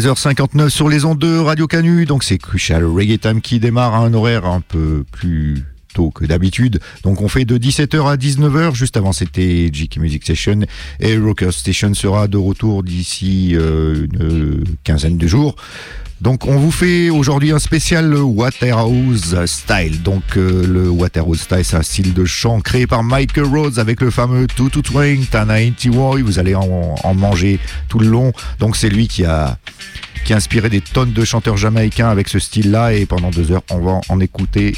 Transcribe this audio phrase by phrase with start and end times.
[0.00, 3.98] 16h59 sur les ondes de Radio Canu, donc c'est Crucial Reggae Time qui démarre à
[3.98, 6.80] un horaire un peu plus tôt que d'habitude.
[7.02, 10.60] Donc on fait de 17h à 19h, juste avant c'était GK Music Session
[11.00, 15.54] et Rocker Station sera de retour d'ici euh, une quinzaine de jours.
[16.20, 20.02] Donc on vous fait aujourd'hui un spécial Waterhouse Style.
[20.02, 24.02] Donc euh, le Waterhouse Style, c'est un style de chant créé par Michael Rhodes avec
[24.02, 25.54] le fameux Tutu Twang, Tana
[25.86, 26.22] Woy.
[26.22, 28.32] Vous allez en, manger tout le long.
[28.58, 29.56] Donc c'est lui qui a
[30.26, 32.92] qui a inspiré des tonnes de chanteurs jamaïcains avec ce style-là.
[32.92, 34.76] Et pendant deux heures, on va en écouter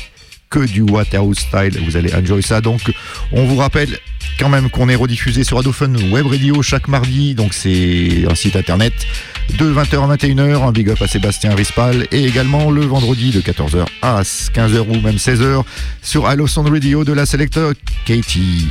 [0.53, 1.81] que du Waterhouse Style.
[1.85, 2.61] Vous allez enjoy ça.
[2.61, 2.93] Donc
[3.33, 3.99] on vous rappelle
[4.39, 7.35] quand même qu'on est rediffusé sur Fun Web Radio chaque mardi.
[7.35, 8.93] Donc c'est un site internet
[9.59, 13.41] de 20h à 21h, un big up à Sébastien Rispal, et également le vendredi de
[13.41, 15.65] 14h à 15h ou même 16h
[16.03, 17.73] sur Allo Sound Radio de la Selector
[18.05, 18.69] Katie.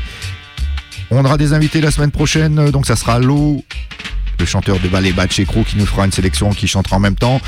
[1.10, 3.64] On aura des invités la semaine prochaine, donc ça sera Lo,
[4.42, 7.16] le chanteur de ballet Batch Crew qui nous fera une sélection qui chantera en même
[7.16, 7.40] temps.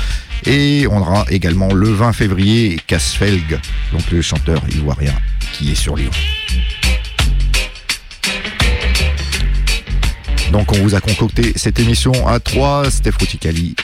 [0.46, 3.58] Et on aura également le 20 février Casfelg,
[3.92, 5.14] donc le chanteur ivoirien
[5.52, 6.12] qui est sur Lyon.
[10.52, 13.74] Donc on vous a concocté cette émission à 3, Steph Ruticali,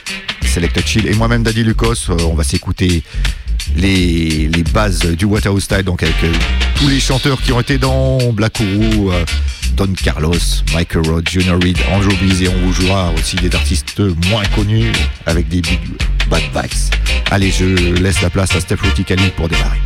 [0.46, 2.06] Selecta Chill et moi-même Daddy Lucas.
[2.10, 3.02] Euh, on va s'écouter
[3.76, 6.32] les, bases du Waterhouse Style, donc avec euh,
[6.76, 9.24] tous les chanteurs qui ont été dans Black Ouru, euh,
[9.74, 10.34] Don Carlos,
[10.74, 14.92] Michael Rod, Junior Reed, Andrew Bees et on vous jouera aussi des artistes moins connus
[15.26, 15.80] avec des big
[16.28, 16.90] bad backs.
[17.30, 17.64] Allez, je
[18.00, 19.78] laisse la place à Steph Ruticali pour démarrer.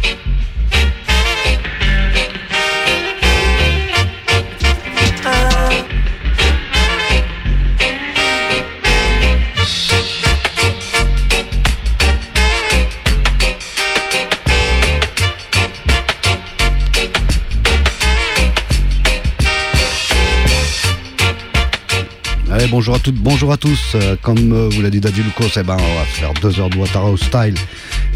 [22.70, 23.94] Bonjour à toutes, bonjour à tous.
[23.94, 26.70] Euh, comme euh, vous l'a dit Daddy Lucas, eh ben, on va faire deux heures
[26.70, 27.54] de Waterhouse Style.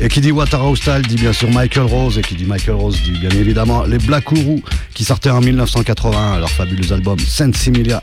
[0.00, 2.18] Et qui dit Waterhouse Style dit bien sûr Michael Rose.
[2.18, 4.62] Et qui dit Michael Rose dit bien évidemment les Black Ouru
[4.94, 8.02] qui sortaient en 1981 leur fabuleux album Sensimilia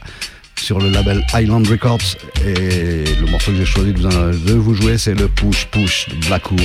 [0.59, 2.17] sur le label Island Records.
[2.45, 6.51] Et le morceau que j'ai choisi de vous, jouer, c'est le Push Push de Black
[6.51, 6.63] Ouru.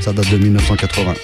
[0.00, 1.14] Ça date de 1980.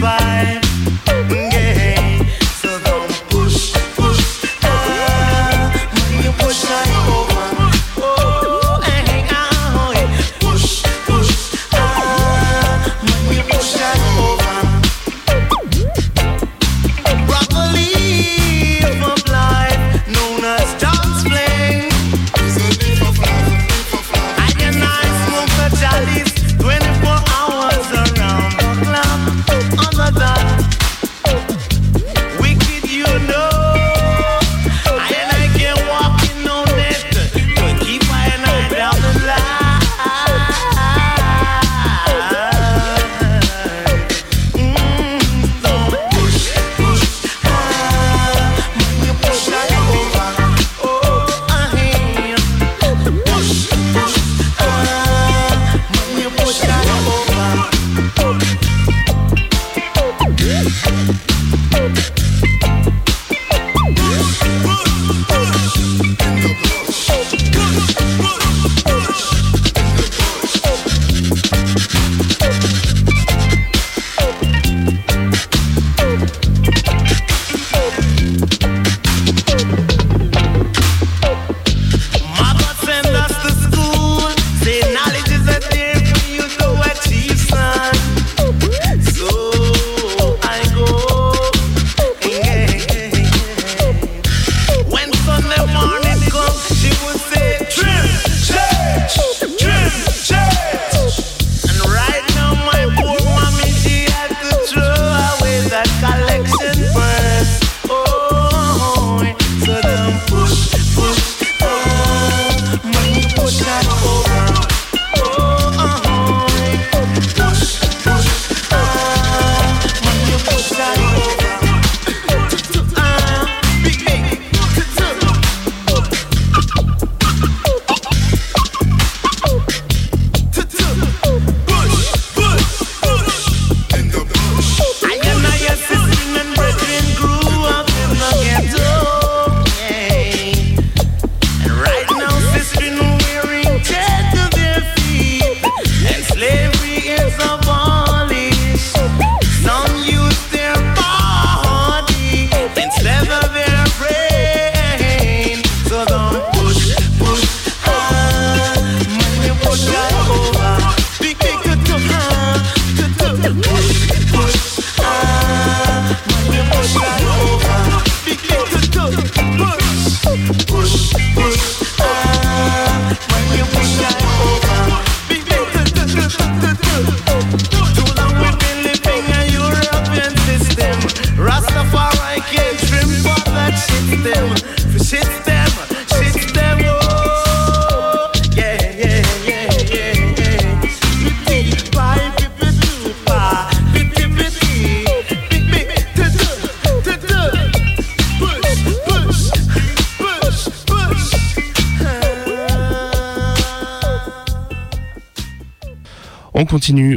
[0.00, 0.65] Bye.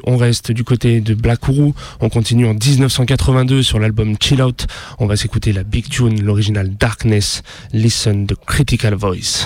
[0.09, 1.73] On reste du côté de Black Ouru.
[2.01, 4.65] On continue en 1982 sur l'album Chill Out.
[4.97, 7.43] On va s'écouter la big tune, l'original Darkness.
[7.73, 9.45] Listen the critical voice.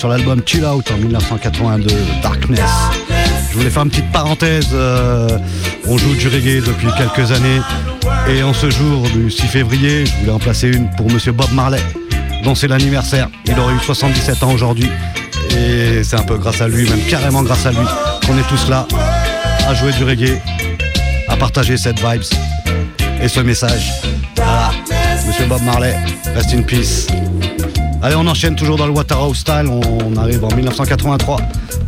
[0.00, 2.70] Sur l'album Chill Out en 1982, Darkness.
[3.50, 4.68] Je voulais faire une petite parenthèse.
[4.72, 5.28] Euh,
[5.86, 7.60] on joue du reggae depuis quelques années.
[8.26, 11.52] Et en ce jour du 6 février, je voulais en placer une pour monsieur Bob
[11.52, 11.82] Marley,
[12.44, 13.28] dont c'est l'anniversaire.
[13.44, 14.88] Il aurait eu 77 ans aujourd'hui.
[15.58, 17.86] Et c'est un peu grâce à lui, même carrément grâce à lui,
[18.26, 18.88] qu'on est tous là
[19.68, 20.40] à jouer du reggae,
[21.28, 22.22] à partager cette vibes
[23.20, 23.92] et ce message.
[24.34, 24.70] Voilà,
[25.26, 25.94] monsieur Bob Marley,
[26.34, 27.06] rest in peace.
[28.02, 29.68] Allez, on enchaîne toujours dans le Waterhouse Style.
[29.68, 31.38] On arrive en 1983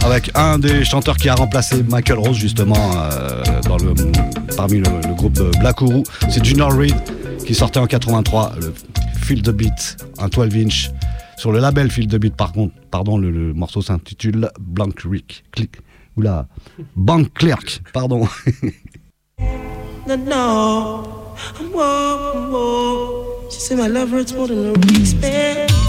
[0.04, 3.42] avec un des chanteurs qui a remplacé Michael Rose, justement, euh,
[4.54, 6.02] parmi le, groupe Black Ouru.
[6.28, 6.94] C'est Junior Reed
[7.46, 8.74] qui sortait en 83 le
[9.22, 10.90] Field the Beat, un 12 inch.
[11.38, 15.44] Sur le label Field the Beat, par contre, pardon, le, morceau s'intitule Blank Rick.
[16.18, 16.46] Oula,
[16.94, 18.28] Bank Clerk, pardon.
[23.74, 25.81] my more than a week's.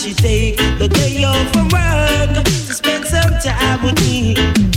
[0.00, 4.69] she take the day off from work to spend some time with me.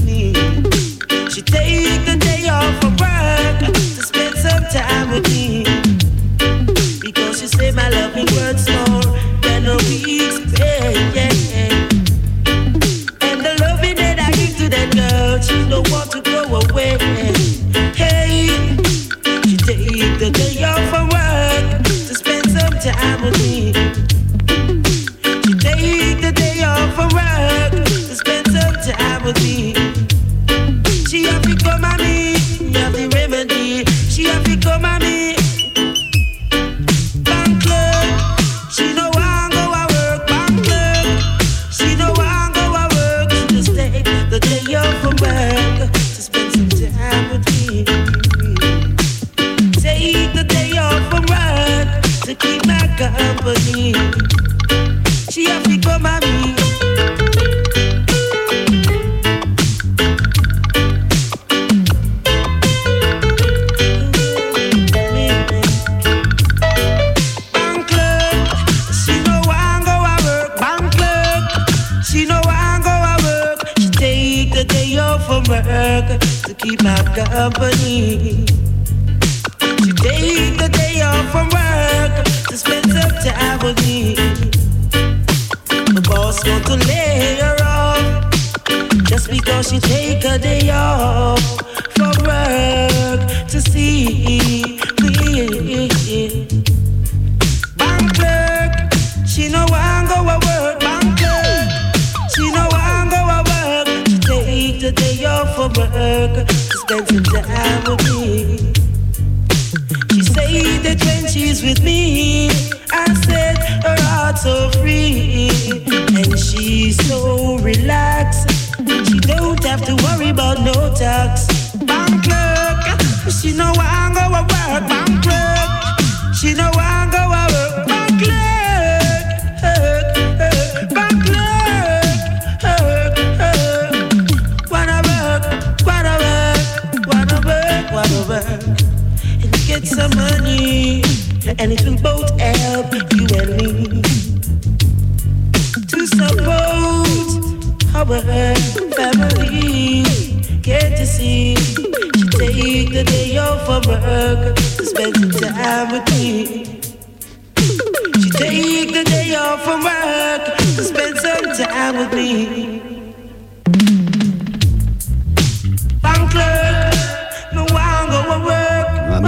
[77.50, 77.73] but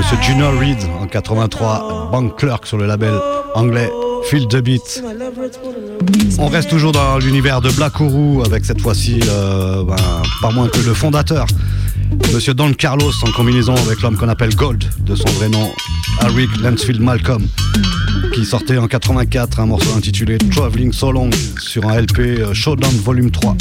[0.06, 3.16] Monsieur Junior Reed en 83, Bank Clerk sur le label
[3.56, 3.90] anglais
[4.30, 5.04] Feel the Beat.
[6.38, 9.96] On reste toujours dans l'univers de Black Ouru avec cette fois-ci euh, ben,
[10.44, 11.48] pas moins que le fondateur,
[12.32, 15.72] Monsieur Don Carlos en combinaison avec l'homme qu'on appelle Gold de son vrai nom,
[16.20, 17.48] Harry Lansfield Malcolm,
[18.36, 22.94] qui sortait en 84 un morceau intitulé Traveling So Long sur un LP euh, Showdown
[22.98, 23.58] Volume 3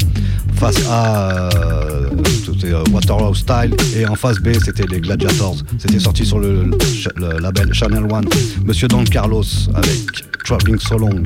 [0.55, 2.09] face A, euh,
[2.45, 5.57] c'était euh, Waterhouse Style, et en face B, c'était les Gladiators.
[5.77, 6.71] C'était sorti sur le,
[7.15, 8.25] le label Channel One.
[8.65, 9.43] Monsieur Don Carlos
[9.73, 11.23] avec Traveling So Long.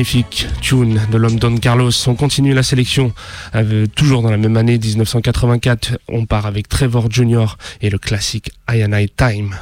[0.00, 1.90] Magnifique tune de l'homme Don Carlos.
[2.06, 3.12] On continue la sélection,
[3.54, 5.98] euh, toujours dans la même année 1984.
[6.08, 7.58] On part avec Trevor Jr.
[7.82, 9.54] et le classique I and I Time.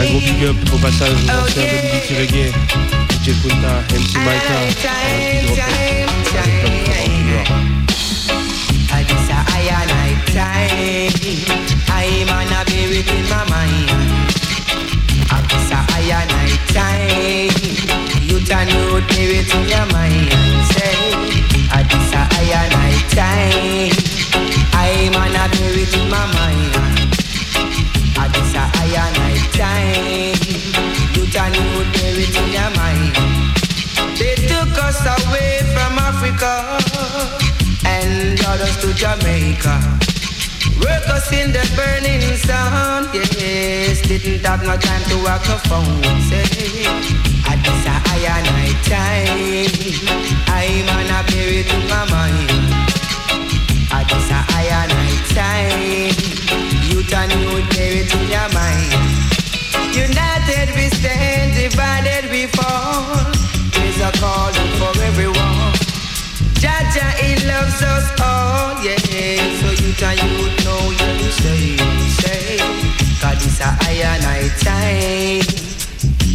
[0.00, 2.52] Un gros big up au passage aux anciens de Liberty Reggae,
[3.22, 4.18] DJ Punta, MC
[16.10, 17.54] and I time.
[18.22, 20.30] You turn you be within your mind.
[20.72, 20.96] Say,
[21.72, 23.94] a this a I and I time.
[24.72, 26.74] I'm on a be within my mind.
[28.16, 28.28] I
[29.02, 30.34] and I time.
[32.14, 33.16] Within your mind.
[34.16, 36.78] They took us away from Africa
[37.84, 40.13] and brought us to Jamaica.
[40.80, 44.00] Work us in the burning sun, yes.
[44.02, 46.02] Didn't have no time to walk no phone.
[46.28, 46.86] Say,
[47.46, 49.64] I just a I and I time.
[50.50, 52.50] I'm on a period in my mind.
[53.92, 56.14] I just a I and I time.
[56.90, 59.24] Youth and youth, period in your mind.
[59.94, 63.14] United we stand, divided we fall.
[63.72, 64.53] There's a calling
[67.82, 69.36] us all, oh, yeah.
[69.60, 71.76] So you can you know you say,
[72.20, 72.58] say.
[73.20, 75.42] God is a I and I time.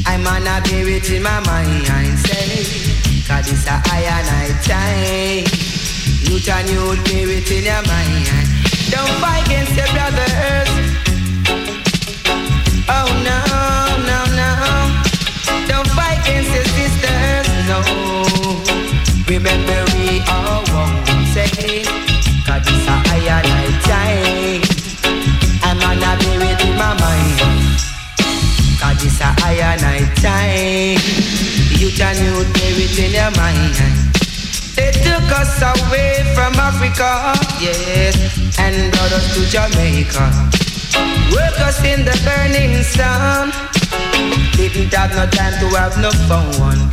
[0.06, 3.24] I'm on a spirit in my mind, I say.
[3.28, 5.46] God is a and I time.
[6.28, 8.48] You can you spirit in your mind.
[8.90, 10.89] Don't fight against your brothers.
[33.00, 33.76] Within your mind
[34.76, 38.16] They took us away from Africa Yes
[38.60, 40.26] And brought us to Jamaica
[41.32, 43.52] Work us in the burning sun
[44.58, 46.90] Didn't have no time to have no fun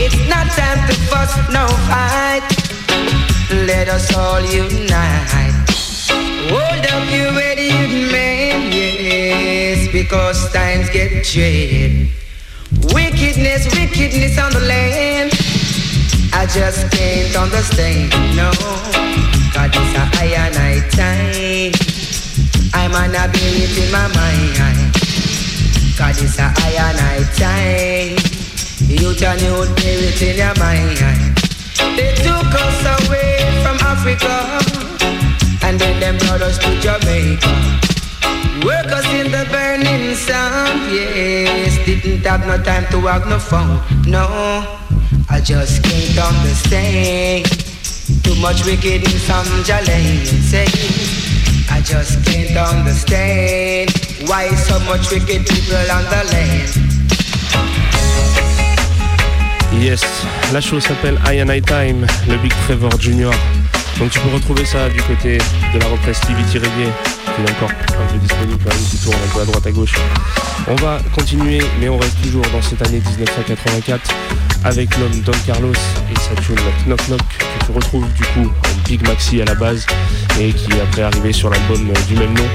[0.00, 2.42] it's not time to fuss, no fight.
[3.66, 5.66] Let us all unite.
[6.46, 7.72] Hold up your ready
[8.12, 12.17] man, yes, because times get dread.
[12.94, 15.32] Wickedness, wickedness on the land.
[16.32, 18.50] I just can't understand, no.
[19.52, 21.72] God is a I and I time.
[22.74, 24.94] I'm on a beat in my mind.
[25.98, 28.16] God is a I and I time.
[28.88, 30.98] You turn your spirit in your mind.
[31.96, 34.60] They took us away from Africa
[35.62, 37.87] and then them brought us to Jamaica.
[38.64, 41.78] Work us in the burning sun, yes.
[41.86, 44.26] Didn't have no time to walk no phone, no.
[45.30, 47.46] I just can't understand.
[48.24, 50.66] Too much wickedness on Jalen, say.
[51.70, 53.90] I just can't understand
[54.26, 56.88] why so much wicked people on the land.
[59.80, 60.02] Yes,
[60.52, 63.30] la chose s'appelle I and I Time, le Big Trevor Jr.
[63.98, 65.38] Donc tu peux retrouver ça du côté
[65.74, 66.90] de la represse Tivity Reggae,
[67.42, 68.64] encore un peu disponible,
[69.02, 69.94] tour un peu à droite à gauche.
[70.66, 74.10] On va continuer, mais on reste toujours dans cette année 1984
[74.64, 78.88] avec l'homme Don Carlos et sa tune Knock Knock que tu retrouves du coup en
[78.88, 79.86] Big Maxi à la base
[80.40, 82.48] et qui est après arrivé sur l'album du même nom.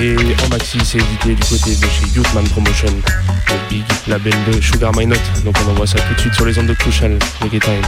[0.00, 4.60] Et en maxi, c'est édité du côté de chez Youthman Promotion, le big label de
[4.60, 5.20] Sugar My Note.
[5.44, 7.82] Donc on envoie ça tout de suite sur les ondes de Crucial, Reggae Time.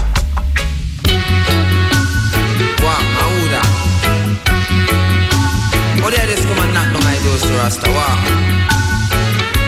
[7.39, 8.17] Doors to Rasta, wow.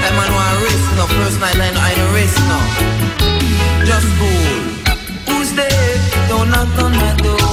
[0.03, 2.59] Hey man, want risk no, first night line, I no risk no.
[3.87, 5.35] Just cool.
[5.35, 5.97] Who's there?
[6.29, 7.51] Don't knock on my door.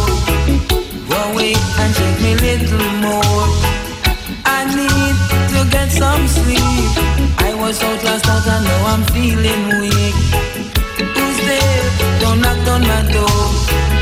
[1.10, 3.48] Go away and check me little more.
[4.46, 5.16] I need
[5.54, 6.92] to get some sleep.
[7.40, 10.18] I was out last night and now I'm feeling weak.
[11.16, 11.84] Who's there?
[12.22, 13.40] Don't knock on my door.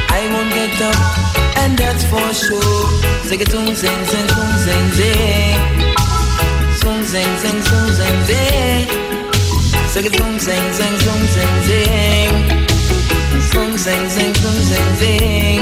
[0.09, 2.87] I won't get up, and that's for sure.
[3.27, 5.94] Sing it, sing, sing, sing, sing,
[7.15, 7.61] sing, sing,
[8.27, 8.87] sing.
[9.87, 12.33] Sing it, sing, sing, sing, sing, sing, sing.
[13.49, 15.61] Sing, sing, sing, sing, sing, sing.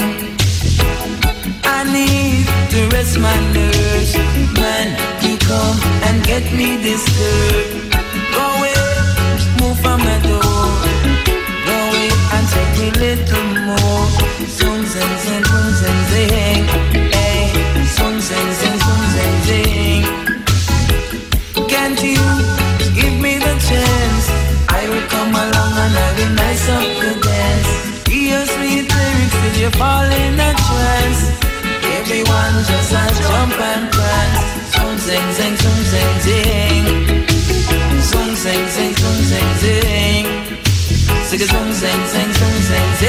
[1.63, 4.15] I need to rest my nerves.
[4.57, 4.87] Man,
[5.21, 7.93] you come and get me disturbed.
[8.33, 8.73] Go away,
[9.61, 10.65] move from my door.
[11.67, 14.05] Go away and take me little more.
[14.57, 16.82] Song, sing, sing, sing, sing, sing.
[29.63, 31.21] you fall in a trance.
[31.99, 34.41] Everyone just a jump and prance.
[34.73, 36.85] Zoom zing zing zoom zing zing.
[38.09, 40.25] Zoom zing zing zoom zing zing.
[41.29, 43.02] Zig zoom zing zing zoom zing zing.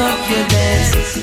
[0.00, 1.18] Up your dance.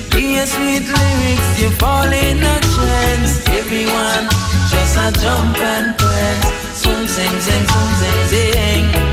[0.46, 3.48] Sweet lyrics, you fall in a trance.
[3.50, 4.28] Everyone
[4.70, 6.46] just a jump and prance.
[6.82, 9.05] Zoom, zing, zing, zoom, zing.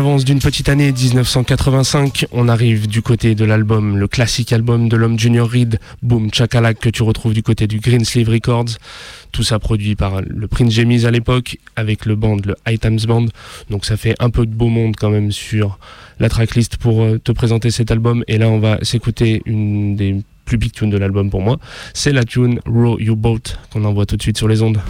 [0.00, 4.96] Avance d'une petite année 1985, on arrive du côté de l'album, le classique album de
[4.96, 8.78] l'homme Junior Reed, Boom Chakalak, que tu retrouves du côté du Greensleeve Records.
[9.30, 13.00] Tout ça produit par le Prince Jamies à l'époque, avec le band, le High Times
[13.06, 13.26] Band.
[13.68, 15.78] Donc ça fait un peu de beau monde quand même sur
[16.18, 18.24] la tracklist pour euh, te présenter cet album.
[18.26, 21.58] Et là, on va s'écouter une des plus big tunes de l'album pour moi.
[21.92, 24.80] C'est la tune Row You Boat qu'on envoie tout de suite sur les ondes.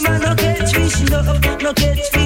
[0.00, 2.19] Fisherman no catch fish, no, no catch fish,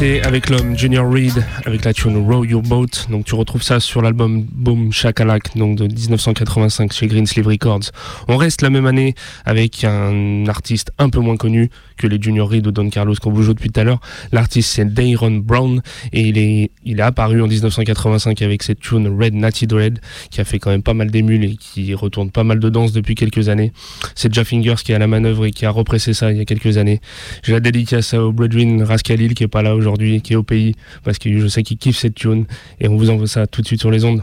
[0.00, 2.86] avec l'homme Junior Reed avec la tune Row Your Boat.
[3.10, 7.90] Donc tu retrouves ça sur l'album Boom Shakalak donc de 1985 chez Greensleeve Records.
[8.26, 12.48] On reste la même année avec un artiste un peu moins connu que les Junior
[12.48, 14.00] Reed ou Don Carlos qu'on vous joue depuis tout à l'heure.
[14.32, 15.82] L'artiste c'est Dayron Brown
[16.14, 20.40] et il est, il est apparu en 1985 avec cette tune Red Natty Dread qui
[20.40, 23.14] a fait quand même pas mal d'émules et qui retourne pas mal de danse depuis
[23.14, 23.70] quelques années.
[24.14, 26.40] C'est Jeff Fingers qui est à la manœuvre et qui a repressé ça il y
[26.40, 27.02] a quelques années.
[27.42, 30.74] J'ai la dédicace au Bredwin Rascalil qui est pas là aujourd'hui, qui est au pays
[31.04, 32.46] parce que je sais qu'il kiffe cette tune
[32.80, 34.22] et on vous envoie ça tout de suite sur les ondes.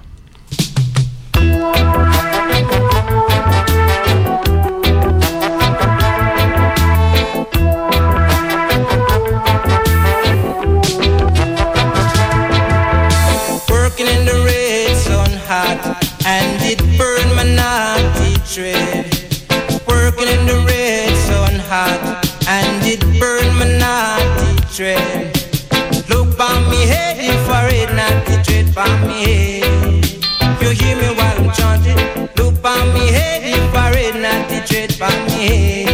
[30.61, 31.97] You hear me while I'm chanting?
[32.37, 32.61] Look
[32.93, 35.85] me head, infrared naughty tread by me.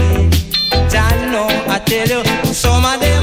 [0.91, 3.22] Jah know I tell you, some of them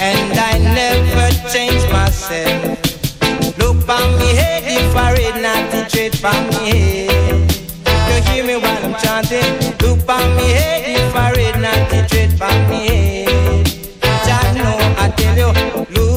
[0.00, 2.78] and I never change myself.
[3.58, 7.64] Look by me head if I read not the trade by me head.
[8.08, 9.50] You hear me while I'm chanting.
[9.80, 13.66] Look by me head if I read not the trade by me head.
[14.26, 15.52] Jah know I tell you,
[15.94, 16.13] look,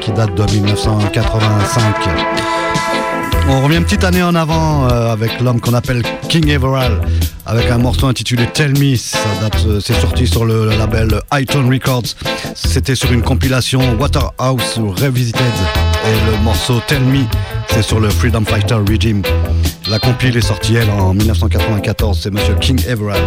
[0.00, 1.94] Qui date de 1985.
[3.50, 7.00] On revient une petite année en avant euh, avec l'homme qu'on appelle King Everall
[7.44, 8.94] avec un morceau intitulé Tell Me.
[8.94, 12.14] Euh, c'est sorti sur le, le label iTunes Records.
[12.54, 17.24] C'était sur une compilation Waterhouse Revisited et le morceau Tell Me
[17.68, 19.22] c'est sur le Freedom Fighter Regime.
[19.88, 22.20] La compile est sortie elle en 1994.
[22.22, 23.20] C'est Monsieur King Everall.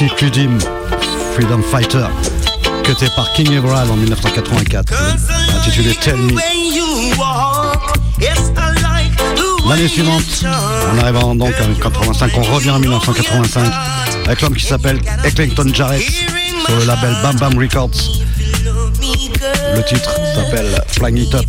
[0.00, 0.58] Nancy Creedim,
[1.34, 2.06] Freedom Fighter,
[2.84, 4.92] cuté par King Everall en 1984,
[5.56, 6.34] intitulé Tell Me.
[9.68, 13.72] L'année suivante, en arrivant donc en 1985, on revient en 1985
[14.26, 18.22] avec l'homme qui s'appelle Eckleton Jarrett sur le label Bam Bam Records.
[19.74, 21.46] Le titre s'appelle Flying It Up.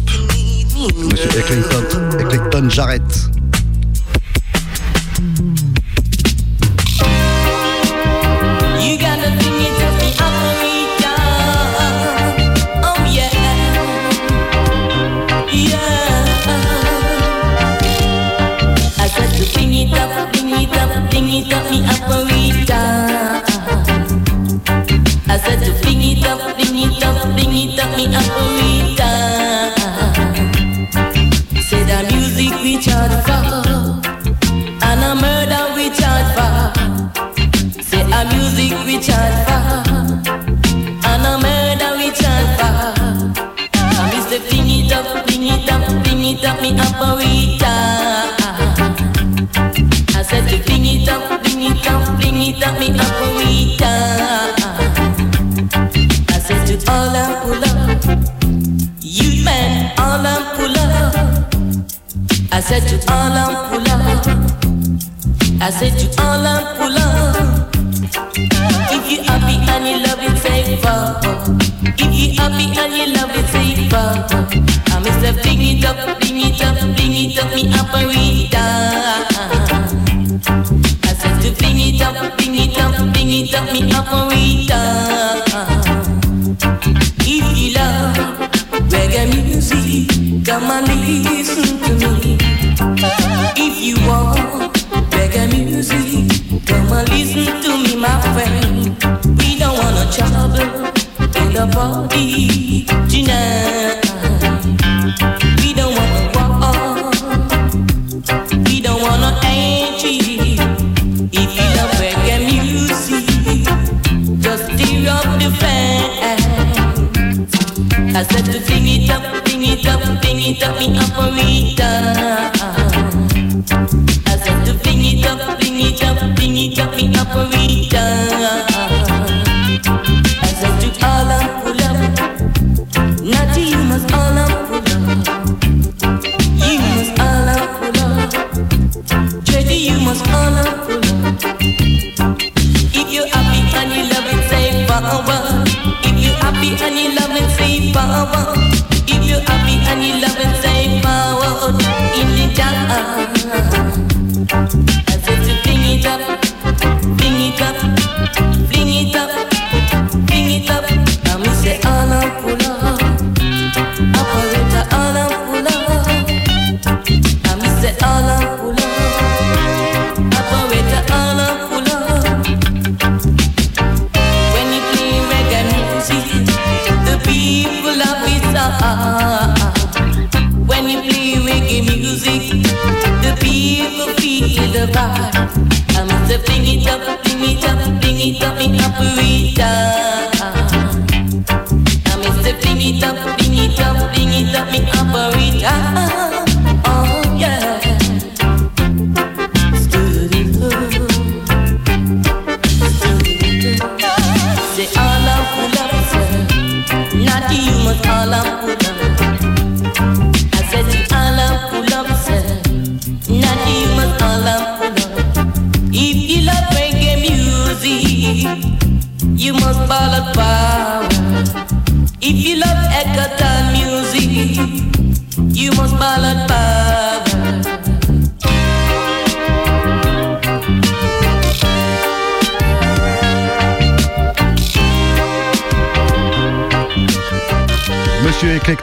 [1.11, 3.29] Monsieur Eckleton, Eckleton Jarrett.
[21.69, 22.28] fi apple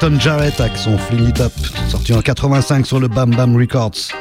[0.07, 1.52] Eclecton Jarrett avec son Fling It Up,
[1.88, 4.12] sorti en 85 sur le Bam Bam Records.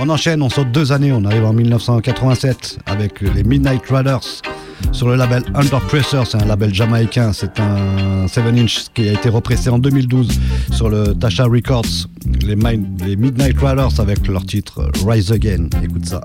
[0.00, 4.42] On enchaîne, on saute deux années, on arrive en 1987 avec les Midnight Riders
[4.90, 9.12] sur le label Under Pressure, c'est un label jamaïcain, c'est un 7 inch qui a
[9.12, 10.28] été repressé en 2012
[10.72, 12.08] sur le Tasha Records,
[12.42, 16.22] les, les Midnight Riders avec leur titre Rise Again, écoute ça.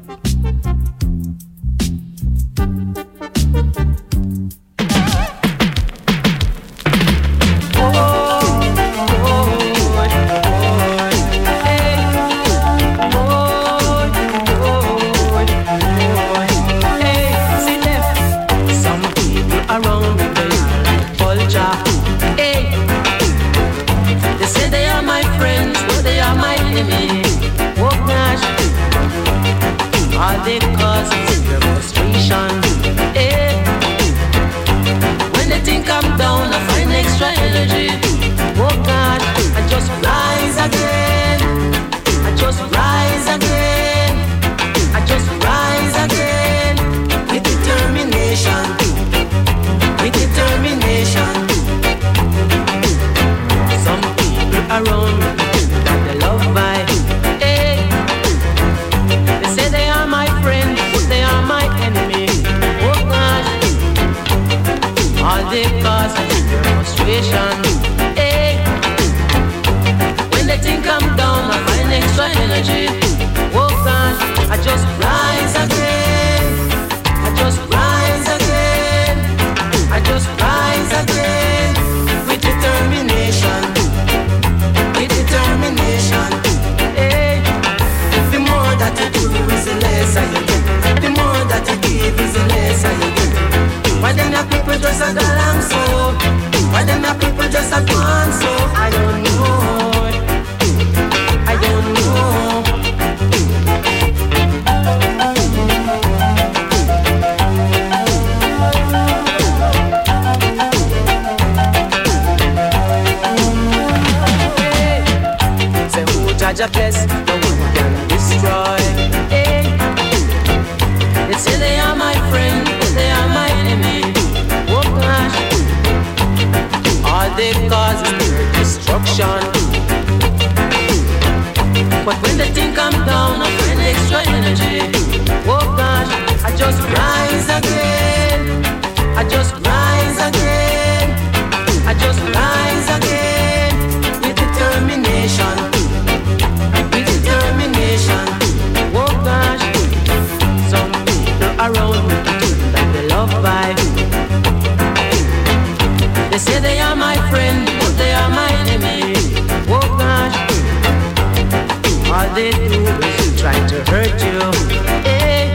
[164.72, 165.54] Eh, eh.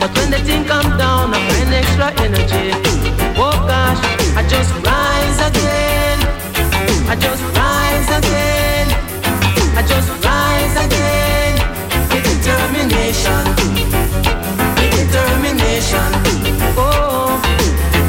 [0.00, 2.70] But when the thing come down, I find extra energy.
[3.36, 4.00] Oh gosh,
[4.36, 6.18] I just rise again.
[7.10, 8.86] I just rise again.
[9.78, 11.54] I just rise again.
[12.10, 13.42] Determination.
[14.98, 16.10] Determination.
[16.76, 17.40] Oh,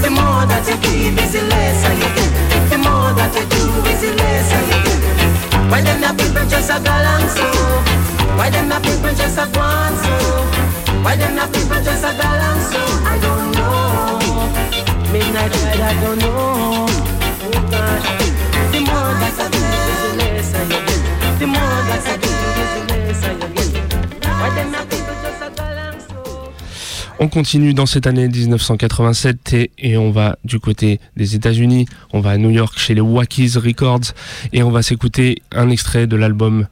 [0.04, 2.70] the more that you give is the less I get.
[2.70, 5.72] The more that you do is the less I get.
[5.72, 7.45] Why them the people just a galang so?
[7.45, 8.09] Oh.
[8.40, 10.16] Why them not people just a one so?
[11.04, 12.80] Why them not people just a balance so?
[13.04, 15.12] I don't know.
[15.12, 16.88] Midnight ride, I don't know.
[16.88, 18.02] Oh God.
[18.72, 19.60] The more that I do,
[20.04, 20.88] the less I get.
[21.38, 22.32] The more that I do,
[22.72, 23.72] the less I get.
[24.24, 24.99] Why them not
[27.22, 31.86] On continue dans cette année 1987 et, on va du côté des États-Unis.
[32.13, 34.13] On va à New York chez les Wackies Records
[34.53, 36.67] et on va s'écouter un extrait de l'album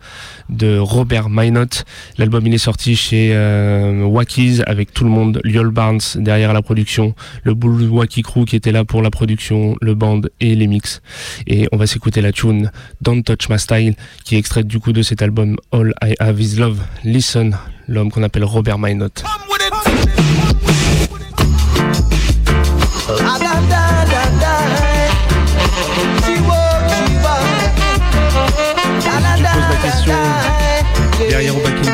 [0.48, 1.84] de Robert Minot.
[2.18, 6.62] L'album il est sorti chez euh, Wackies avec tout le monde, Liol Barnes derrière la
[6.62, 10.68] production, le Bull Wacky Crew qui était là pour la production, le band et les
[10.68, 11.02] mix.
[11.48, 12.72] Et on va s'écouter la tune
[13.02, 16.40] Don't Touch My Style qui est extraite du coup de cet album All I Have
[16.40, 16.80] Is Love.
[17.04, 17.58] Listen,
[17.90, 19.10] l'homme qu'on appelle Robert Minot.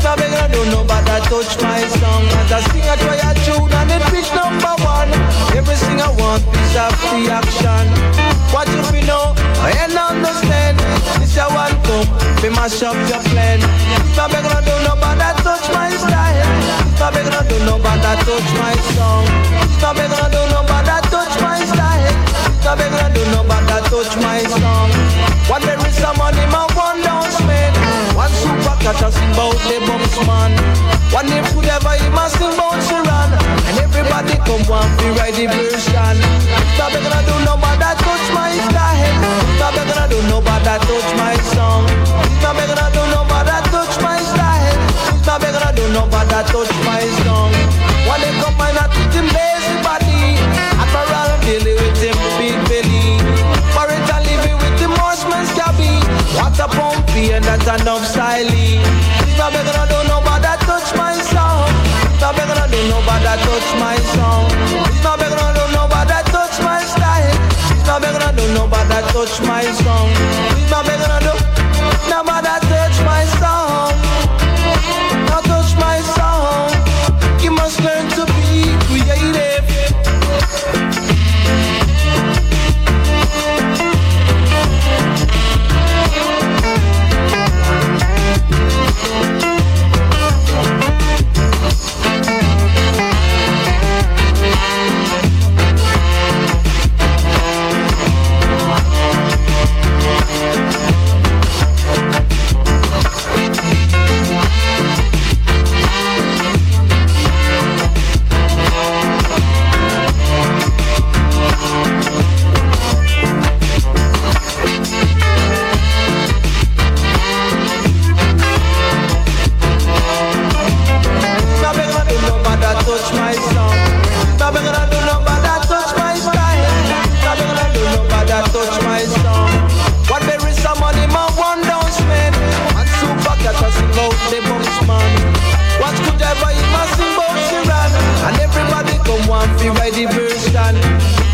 [0.00, 0.40] simplement
[0.76, 4.74] Robert touch my song As I sing a try a tune and it reach number
[4.82, 5.10] one
[5.56, 7.86] Everything I want is a reaction
[8.52, 10.59] What if you know and understand
[11.36, 13.60] A one come, be mash up your plan.
[14.16, 16.46] No beg no do nobody touch my style.
[16.98, 19.26] No beg no do nobody touch my song.
[19.80, 22.29] No beg no do nobody touch my style
[22.64, 24.90] No beg no do nobody touch my song.
[25.50, 27.76] When there is some money my one don't spend.
[28.14, 30.52] One super catch us about the bumps man.
[31.10, 33.30] One if could ever he must sing about run
[33.66, 36.16] And everybody come one be ride the version
[36.78, 39.18] No beg no do nobody touch my style.
[39.58, 41.82] No beg no do nobody touch my song.
[42.46, 44.78] No beg no do nobody touch my style.
[45.26, 47.50] No beg no do nobody touch my song.
[48.06, 50.38] When they come and at him lazy body.
[50.78, 52.14] Apparel daily with him
[56.34, 58.82] cabby Water pumpy and that's enough styling.
[59.38, 61.70] No beg no do nobody touch my song
[62.20, 64.48] No beg no do nobody touch my song
[65.02, 67.34] No beg no do nobody touch my style.
[67.86, 70.10] No beg no do nobody touch my song
[70.70, 71.39] No beg no do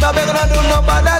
[0.06, 1.15] No beg no do touch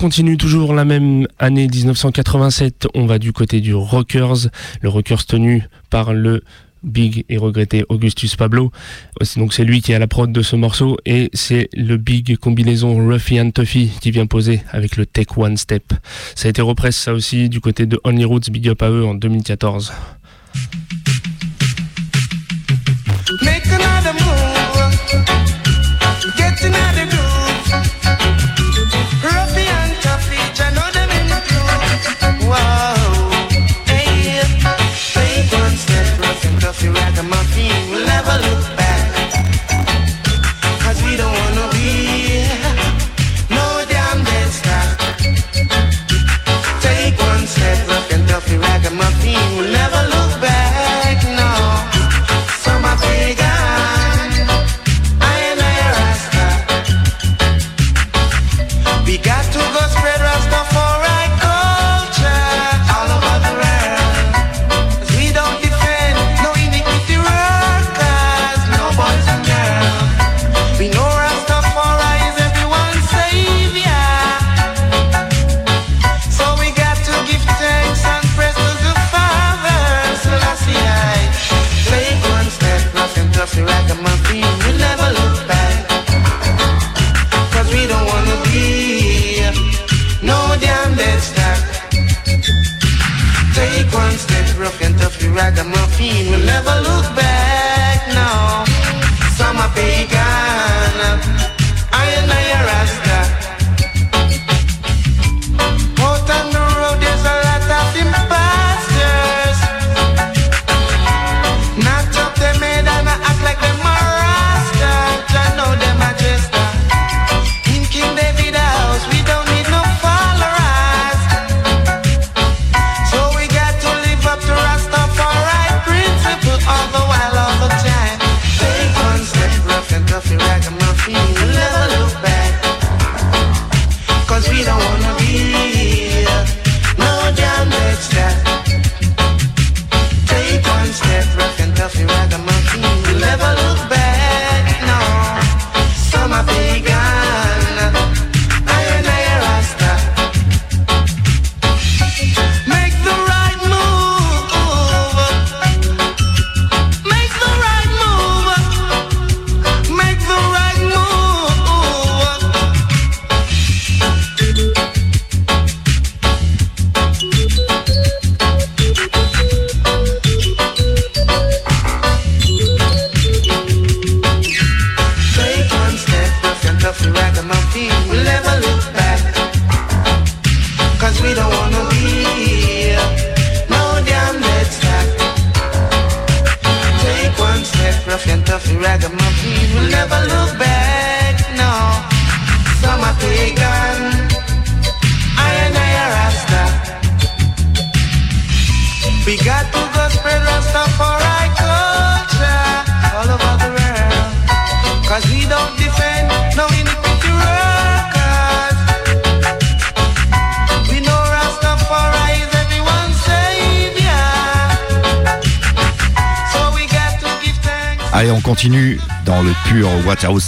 [0.00, 4.48] continue toujours la même année 1987, on va du côté du Rockers,
[4.80, 6.42] le Rockers tenu par le
[6.82, 8.72] big et regretté Augustus Pablo.
[9.36, 12.38] Donc c'est lui qui est à la prod de ce morceau et c'est le big
[12.38, 15.92] combinaison Ruffy and Tuffy qui vient poser avec le Take One Step.
[16.34, 19.04] Ça a été represse ça aussi du côté de Only Roots, big up à eux
[19.04, 19.92] en 2014.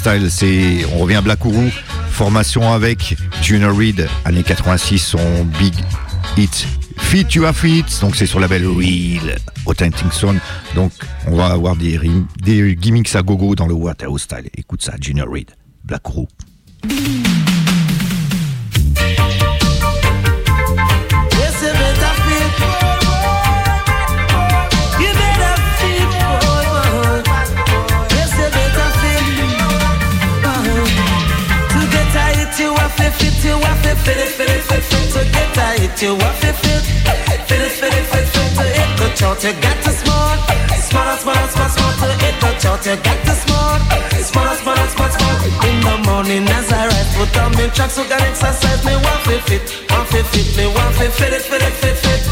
[0.05, 1.71] On revient à Black Ouru,
[2.11, 5.75] formation avec Junior Reed, année 86, son big
[6.37, 6.67] hit
[6.99, 7.85] Fit You Are Fit.
[8.01, 10.41] Donc c'est sur la belle Real Authentic Sound.
[10.75, 10.93] Donc
[11.29, 12.01] on va avoir des,
[12.43, 14.51] des gimmicks à gogo dans le Waterhouse Style.
[14.57, 15.51] Écoute ça, Junior Reed,
[15.85, 16.03] Black
[36.03, 36.83] you have to fit
[37.47, 38.51] Fit it, fit it, fit it.
[38.59, 40.39] To hit the chart, you got to smart
[40.83, 41.95] Smart, smart, smart, smart.
[42.03, 43.81] To hit the chart, you got to smart
[44.19, 45.39] Smart, smart, smart, smart.
[45.67, 48.85] In the morning as I rise, put on me tracks, so got exercise.
[48.85, 51.97] Me want to fit, want to fit, me want to fit it, fit it, fit,
[51.99, 52.23] fit.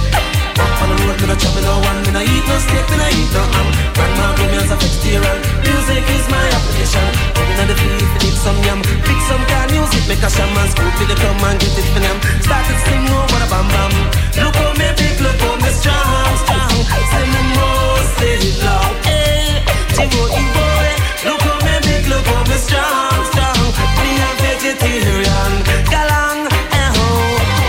[0.56, 2.96] Walk on the road, me no trouble, no one, me no eat no steak, me
[2.96, 3.68] no eat no ham.
[3.94, 5.38] Grandma give me as a vegetarian.
[5.66, 7.39] Music is my application.
[7.60, 11.14] On the field, pick some yam, pick some can music, make a shaman scoop, the
[11.20, 12.16] come and get it for them.
[12.40, 13.92] Start to sing, oh what a bam bam.
[14.40, 16.72] Look how me big, look how me strong, strong.
[17.12, 19.60] Say me more, say it loud, eh.
[19.92, 20.96] Ibo, eh.
[21.28, 23.60] Look how me big, look how me strong, strong.
[24.00, 25.52] Me a vegetarian,
[25.92, 27.08] galang, eh ho.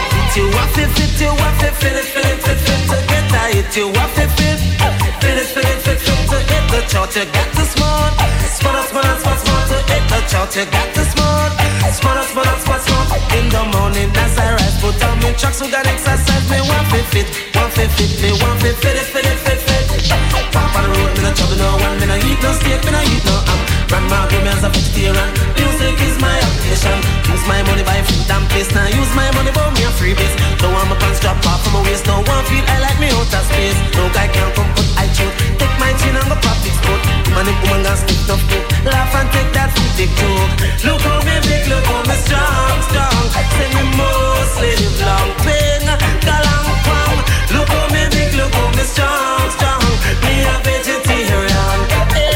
[0.08, 2.98] Fit you up, fit, fit you up, fit, fit it, fit it, fit, fit to
[3.12, 4.56] get a hit you up, fit, fit.
[5.20, 8.14] Fit it, fit it, fit, fit to hit the chart, you got to smart.
[8.58, 9.31] Smart, smart, smart,
[10.42, 11.52] chart, you got to smart.
[11.94, 13.22] Smart, smart, smart, smart.
[13.38, 16.88] In the morning as I rise, put on me tracks, so got exercise, me want
[16.90, 19.86] fit, fit, want fit, fit, me want fit, fit it, fit it, fit, fit.
[20.56, 22.92] Walk on the road, me no trouble, no one, me no eat no steak, me
[22.96, 23.60] no eat no ham.
[23.92, 25.30] Grandma give me as a vegetarian.
[25.60, 26.98] Music is my occupation.
[27.28, 28.72] Use my money buy food and place.
[28.72, 30.36] Now use my money buy me a free base.
[30.64, 32.08] Don't want my pants drop off from my waist.
[32.08, 33.76] Don't want feel I like me out of space.
[34.00, 34.81] No guy can come
[35.20, 35.28] I.
[35.60, 37.02] Take my chin and go pop this foot.
[37.36, 38.62] Man, if woman got stick tough too.
[38.88, 40.52] Laugh and take that big joke.
[40.88, 43.24] Look how me big, look how me strong, strong.
[43.56, 45.84] Say me mostly live long pain.
[46.24, 47.16] Galang pam.
[47.56, 49.84] Look how me big, look how me strong, strong.
[50.24, 51.80] Me a vegetarian.
[52.16, 52.32] Eh.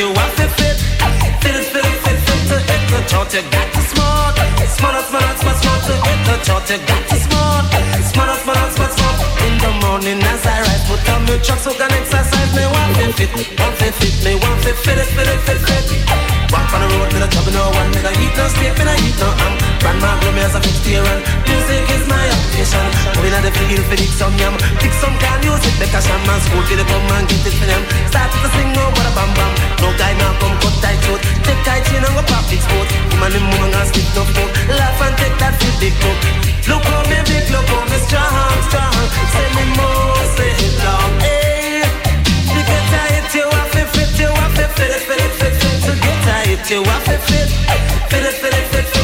[0.00, 0.39] White boy,
[3.10, 4.36] To chart, you got to smart,
[4.70, 5.82] smart, smart, smart, smart.
[5.82, 6.34] To hit the
[6.70, 7.66] you got to smart,
[8.06, 9.18] smart, smart, smart, smart.
[9.42, 12.54] In the morning as I rise, put on my truck so can exercise.
[12.54, 15.58] Me want to fit, want to fit, me want to fit it, fit it, fit,
[15.58, 16.52] fit.
[16.54, 18.94] Walk on the road, me no trouble, no one, me eat no steak, me no
[18.94, 19.59] eat no ham.
[19.80, 21.18] Grandma grow me as a vegetarian.
[21.48, 22.84] Music is my occupation.
[23.16, 26.40] Moving at the field for dig some yam, pick some can music, make a shaman
[26.44, 27.82] school for the come and get it for them.
[28.12, 29.52] Start to sing oh, over the bam bam.
[29.80, 32.88] No guy now come cut tight throat, take tight chain and go pop big sport.
[33.16, 36.18] Woman and woman gonna stick tough foot, laugh and take that fit big book.
[36.68, 38.96] Look how me big, look how me strong, strong.
[39.32, 41.88] Say me more, say it loud, hey.
[42.52, 45.32] To get a hit, you have to fit, you have to fit it, fit it,
[45.40, 45.76] fit it.
[45.88, 47.48] To get a hit, you have to fit,
[48.12, 48.99] fit it, fit it, fit it.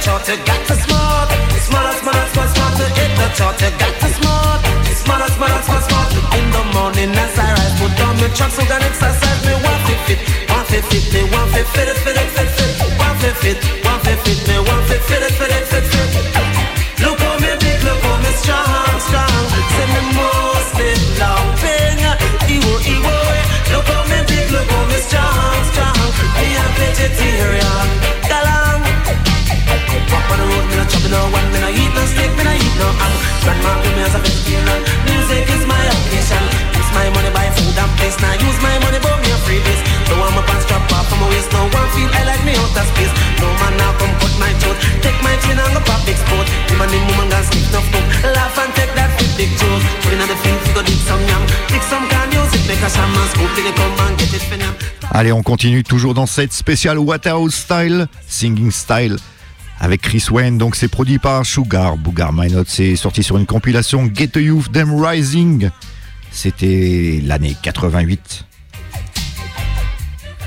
[0.00, 1.28] Chart, you got to smart,
[1.58, 2.72] smart, smart, smart, smart.
[2.78, 4.62] To hit the chart, you got to smart,
[4.94, 6.08] smart, smart, smart, smart.
[6.38, 9.42] In the morning as I rise, put on my tracks, so got exercise.
[9.44, 12.98] Me want to fit, want to fit, me to fit it, fit it, fit it.
[12.98, 16.37] Want to fit, want to fit, me want to fit it, fit it, fit
[35.08, 36.44] Music is my occupation.
[36.94, 38.16] My money place.
[40.08, 40.14] A
[40.94, 41.52] off my waist.
[41.52, 43.14] No one feel like me space.
[43.40, 43.78] No my.
[45.02, 46.46] Take my chin and go pop big sport.
[46.68, 48.04] Him and him woman gonna stick no foot.
[48.34, 49.82] Laugh and take that fit big joke.
[50.02, 51.42] Put in the field, we go dig some yam.
[51.68, 53.50] Dig some can music, make a shaman scoop.
[53.54, 54.74] Till they come and get it for them.
[55.12, 59.16] Allez, on continue toujours dans cette spéciale Waterhouse Style, Singing Style,
[59.80, 60.58] avec Chris Wayne.
[60.58, 62.68] Donc c'est produit par Sugar Bougar My Note.
[62.68, 65.70] C'est sorti sur une compilation Get the Youth Them Rising.
[66.30, 68.44] C'était l'année 88.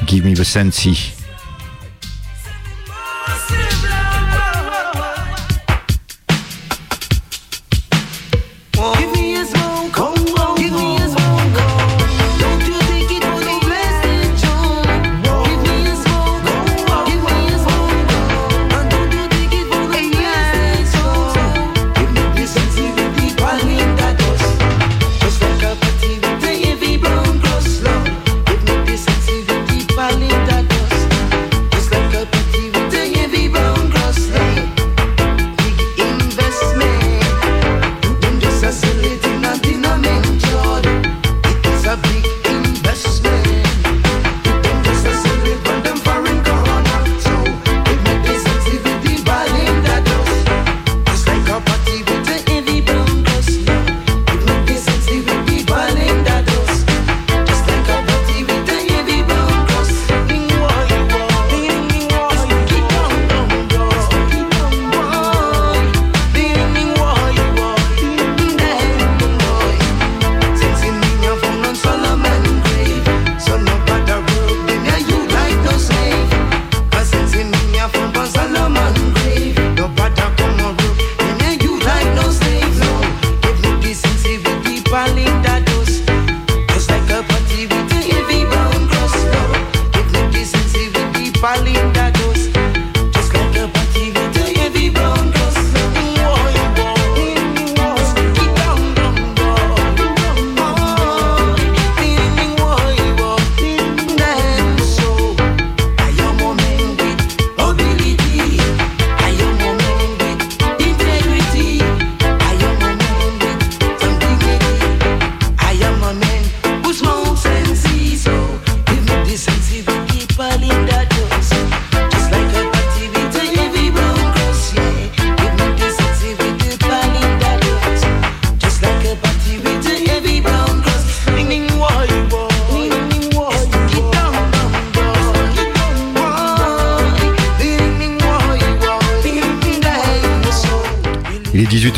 [0.07, 1.13] Give me the Sensi.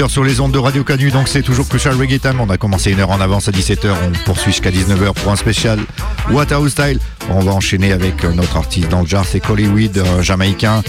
[0.08, 3.00] sur les ondes de Radio Canu, donc c'est toujours Crucial Reggae On a commencé une
[3.00, 5.80] heure en avance à 17h, on poursuit jusqu'à 19h pour un spécial
[6.32, 7.00] What House Style.
[7.30, 10.82] On va enchaîner avec notre artiste dans le genre, c'est Collywood, euh, jamaïcain,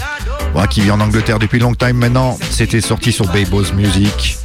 [0.69, 2.37] qui vit en Angleterre depuis longtemps maintenant.
[2.49, 4.37] C'était sorti sur Babos Music,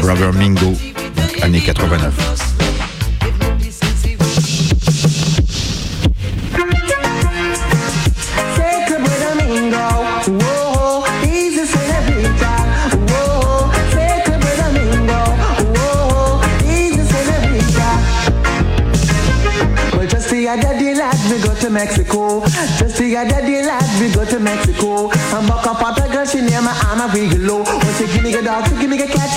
[0.00, 0.74] Brother Mingo,
[1.16, 2.53] donc année 89.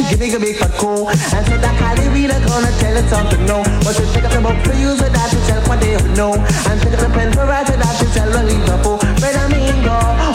[0.09, 3.63] gimme, a big fat call, And so that Kylie reader gonna tell it something no.
[3.83, 6.33] But she pick up the book for use without to tell what they know.
[6.33, 8.97] And pick up the pen for writing that to tell the leader for.
[8.97, 10.26] But I mean, girl.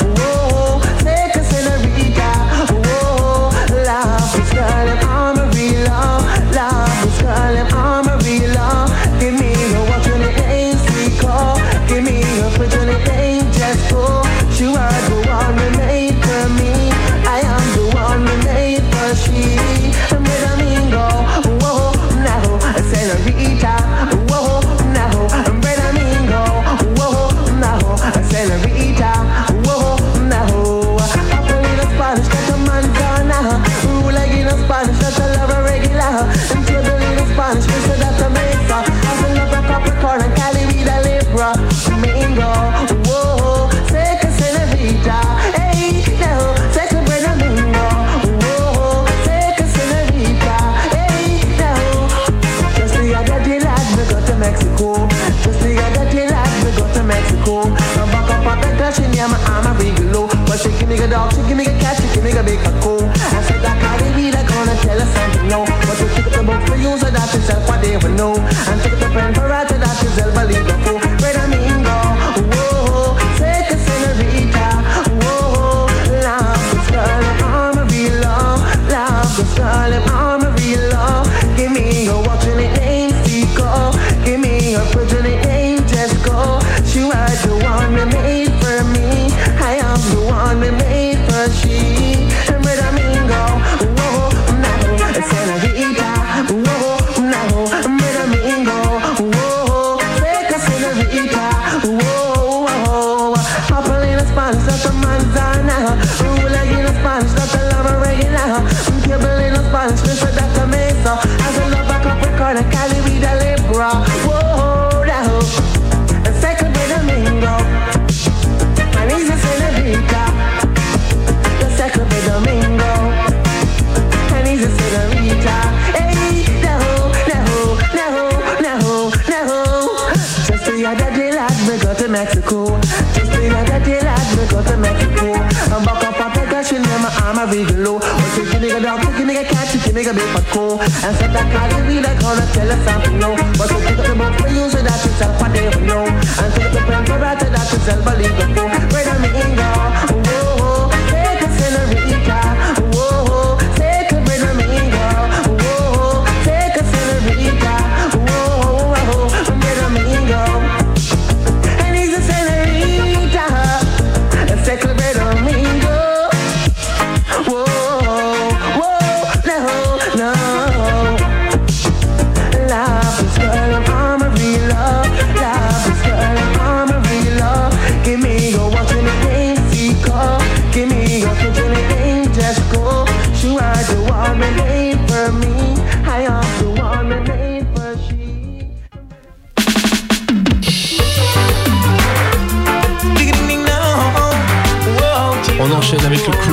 [141.12, 143.36] And said that call we like gonna tell us something, no.
[143.58, 146.08] But pick up the book for you, so that tell what they don't know.
[146.08, 148.81] And take the pen for that, that you tell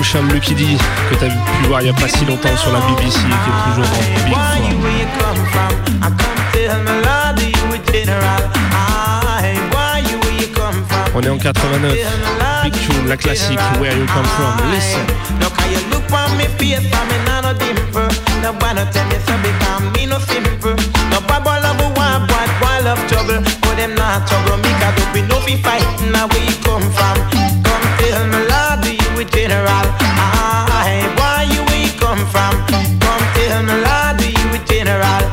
[0.09, 0.75] Hicham Lukidi,
[1.11, 3.27] que tu as pu voir il n'y a pas si longtemps sur la BBC, qui
[3.27, 4.35] est toujours en big.
[11.13, 11.93] On est en 89,
[12.63, 15.05] Big Tune, la classique Where You Come From, listen.
[29.19, 29.85] You a general.
[29.99, 32.55] I, why you you come from?
[33.03, 35.23] Come tell me, Lord, you a general.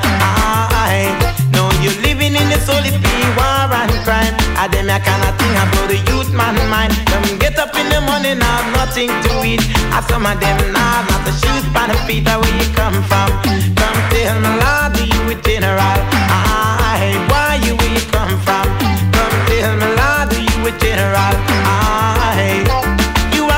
[0.74, 1.14] I,
[1.54, 2.94] know you living in the solid
[3.38, 4.34] war and crime.
[4.58, 6.92] I them I cannot think about the youth man mind.
[7.10, 9.62] Them get up in the morning, have nothing to eat.
[9.94, 12.26] And some of them now not the shoes by the feet.
[12.26, 13.30] Where you come from?
[13.78, 15.98] Come tell me, Lord, you a general.
[16.26, 18.66] I, why you you come from?
[19.14, 21.34] Come tell me, Lord, you a general.
[21.62, 23.05] I, you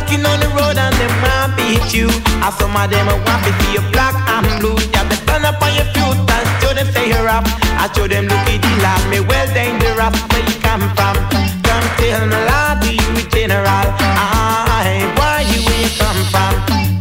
[0.08, 2.08] walking on the road and them want beat you.
[2.40, 4.72] And some of them want to see you black and blue.
[4.72, 7.44] You have to turn up on your feet and show them say you're up.
[7.76, 10.16] I show them look at the lad, me well dangerous.
[10.32, 11.16] Where you come from?
[11.60, 13.86] Come tell me, Lord, you a general.
[14.16, 16.52] I, why you where you come from?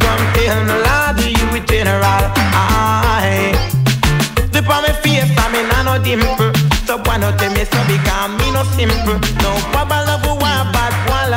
[0.04, 2.24] Come tell me, Lord, you a general.
[2.52, 3.56] I,
[4.52, 6.52] the on me face, I mean I no dimple.
[6.84, 9.16] So why not tell me so because me no simple.
[9.40, 10.28] No baba love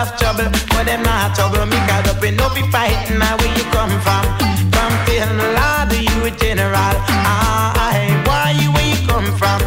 [0.01, 0.49] a love trouble.
[0.69, 3.93] But them not trouble me cause up in no be fighting now where you come
[4.01, 4.25] from.
[4.73, 6.95] Come tell me Lord you a general.
[7.25, 9.59] Ah, I why you where you come from?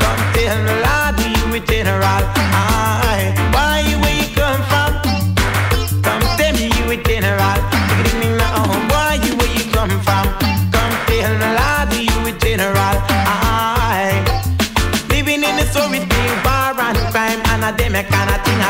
[0.00, 2.22] Come tell me Lord you a general.
[2.56, 3.20] Ah, I
[3.54, 4.90] why you where you come from?
[6.06, 7.60] Come tell me you a general.
[8.40, 10.26] Now why you where you come from?
[10.72, 12.96] Come tell me Lord you a general.
[13.28, 14.24] Ah, I
[15.10, 18.61] living in the thing, bar and crime, and a them a kind of thing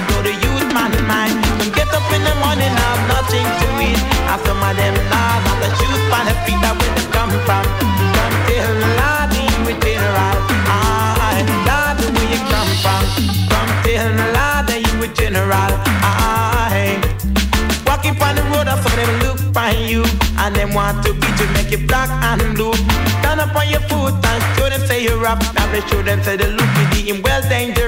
[20.43, 22.75] And them want to beat you, make you black and blue
[23.23, 25.39] Stand up on your foot and show them say you're up.
[25.55, 27.82] Now they show them say they look at him well dangerous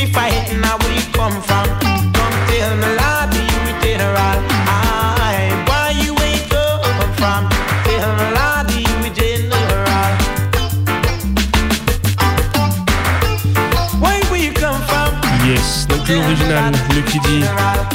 [0.00, 1.66] be fighting Now where you come from?
[2.16, 4.36] Come tell me Lord, do you a general?
[4.64, 7.42] I, why you where you come from?
[7.84, 9.60] Tell me Lord, do you a general?
[14.00, 15.10] Why where you come from?
[15.46, 17.44] Yes, donc l'original Lucky D,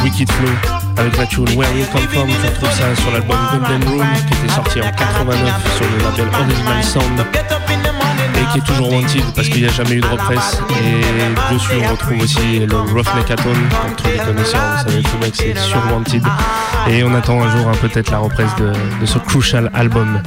[0.03, 0.55] Wicked Flow,
[0.97, 4.53] avec la tune Where You Come From, retrouves ça sur l'album Golden Room, qui était
[4.53, 7.25] sorti en 89 sur le label Original Sound,
[8.35, 10.59] et qui est toujours wanted parce qu'il n'y a jamais eu de represse.
[10.71, 15.17] Et dessus, on retrouve aussi le Roughneck Atone, pour tous les connaisseurs, vous savez, tout
[15.21, 16.23] mec, c'est sur wanted.
[16.89, 20.21] Et on attend un jour hein, peut-être la represse de ce crucial album.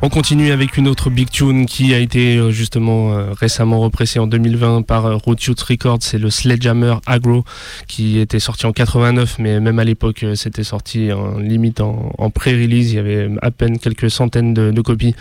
[0.00, 4.20] On continue avec une autre big tune qui a été euh, justement euh, récemment repressée
[4.20, 7.44] en 2020 par euh, Road Youth Records, c'est le Sledgehammer Agro
[7.88, 12.30] qui était sorti en 89 mais même à l'époque euh, c'était sorti en limite en,
[12.30, 15.16] pré-release, il y avait à peine quelques centaines de, copies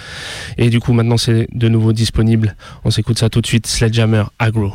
[0.60, 2.56] et du coup maintenant c'est de nouveau disponible.
[2.86, 4.74] On s'écoute ça tout de suite, Sledgehammer Agro.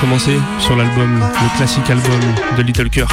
[0.00, 2.20] commencer sur l'album, le classique album
[2.56, 3.10] de Little Kirk.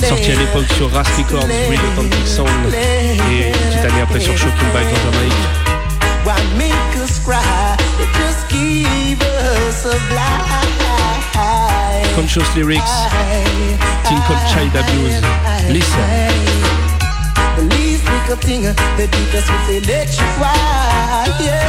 [0.00, 4.36] Sorti à l'époque sur Ras Records, Real Authentic Sound, et une petite année après sur
[4.36, 5.32] Shocking by Jamaïque.
[12.14, 12.82] Conscious Lyrics,
[14.04, 15.20] Tinkle Child Abuse,
[15.70, 16.87] Listen.
[17.58, 18.62] police pick up thing,
[18.96, 21.66] they beat us with electric wire.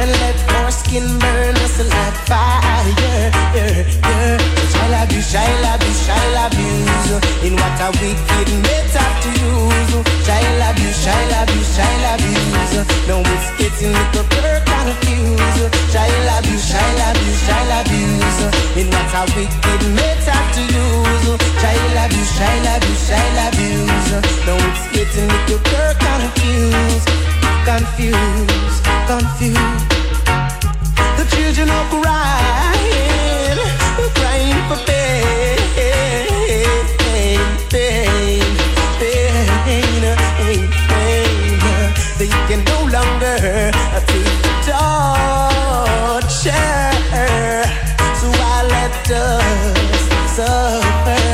[0.00, 2.84] And let our skin burn us like fire.
[2.98, 4.38] Yeah, yeah.
[4.72, 7.10] Child abuse, child abuse, child abuse.
[7.46, 9.92] In what a wicked method to use.
[10.26, 12.74] Child abuse, child abuse, child abuse.
[13.08, 14.53] Now it's getting little
[14.84, 18.40] confused Shall abuse, shall abuse, shall abuse
[18.76, 21.24] In what a wicked method to use.
[21.60, 24.10] Shall abuse, shall abuse, shall abuse
[24.46, 27.08] Now it's getting little girl confused.
[27.64, 29.84] Confused, confused.
[31.16, 33.58] The children are crying,
[34.12, 37.40] crying for pain, pain, pain,
[37.70, 38.24] pain,
[40.88, 41.24] pain.
[42.18, 43.72] They can no longer
[48.20, 50.02] so I let us
[50.36, 51.24] suffer.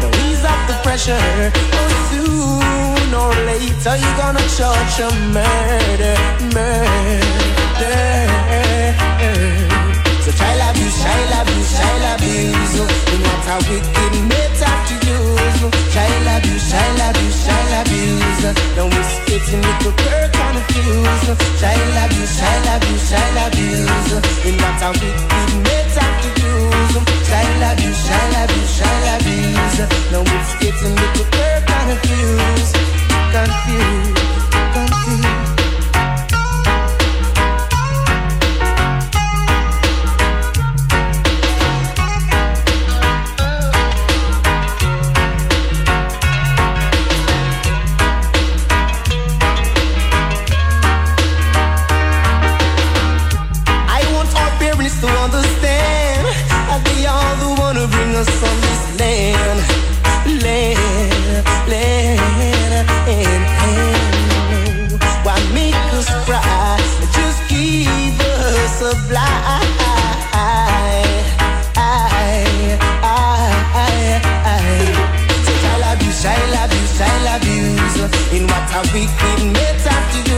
[0.00, 6.16] Now ease the pressure, oh soon or later you're gonna charge a murder,
[6.54, 7.98] murder.
[10.24, 12.84] So child abuse, child abuse, child abuse, no
[13.24, 15.25] matter wicked method to use.
[15.66, 18.44] Child abuse, child abuse, child abuse.
[18.76, 21.30] Now we getting little girl confused.
[21.60, 24.12] Child abuse, child abuse, child abuse,
[24.44, 26.94] no matter wicked method to use.
[27.28, 29.78] Child abuse, child abuse, child abuse.
[30.12, 32.74] Now it's getting little girl confused,
[33.32, 34.16] confused,
[34.72, 35.35] confused.
[78.76, 80.36] In what a wicked method to.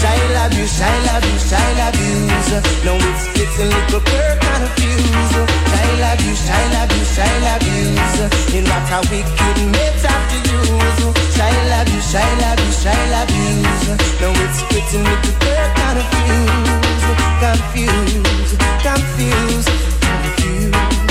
[0.00, 2.50] Child abuse, child abuse, child abuse.
[2.84, 5.36] Now it's getting little girl confused.
[5.68, 8.20] Child abuse, child abuse, child abuse.
[8.56, 11.04] In what a wicked method to use.
[11.36, 13.88] Child abuse, child abuse, child abuse.
[14.20, 17.12] Now it's getting little girl confused,
[17.44, 19.68] confused, confused,
[20.00, 21.09] confused.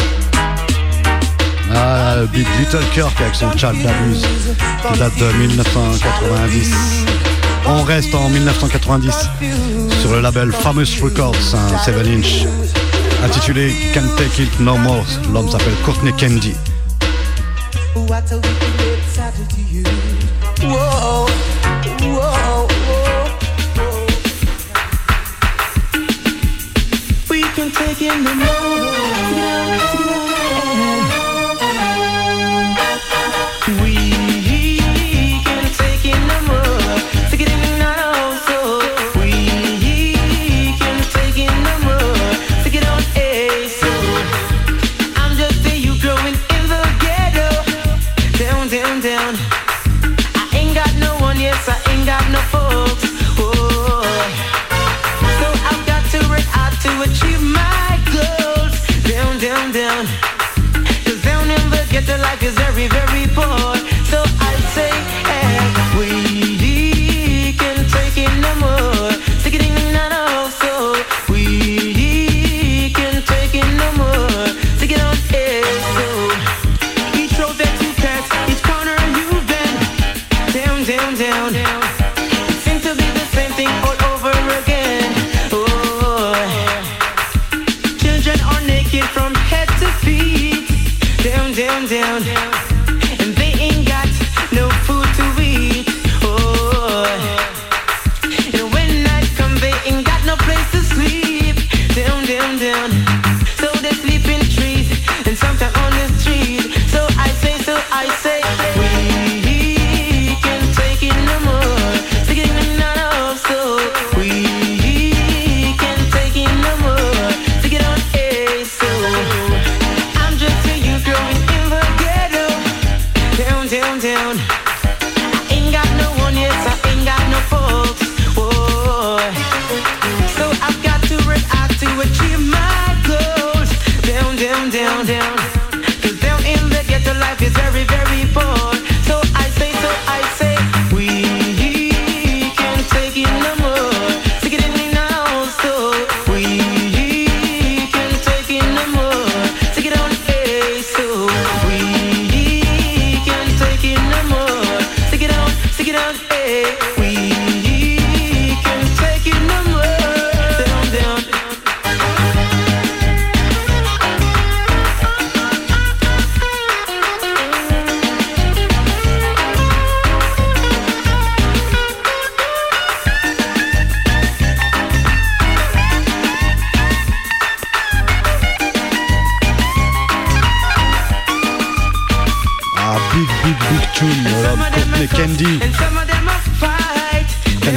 [1.76, 4.26] Ah, le Big Little Kirk avec son Child Abuse
[4.92, 6.74] qui date de 1990.
[7.68, 9.30] On reste en 1990
[10.02, 12.46] sur le label Famous Records, un 7 inch
[13.24, 15.06] intitulé Can't Take It No More.
[15.34, 16.56] L'homme s'appelle Courtney Candy.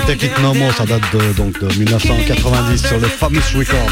[0.06, 3.90] Take It No More, ça date de, donc, de 1990 sur le Famous Records.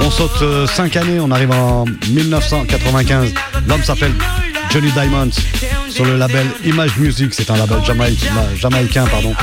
[0.00, 3.32] On saute 5 années, on arrive en 1995.
[3.66, 4.12] L'homme s'appelle
[4.70, 5.30] Johnny Diamond
[5.90, 9.34] sur le label Image Music, c'est un label jamaïcain, pardon.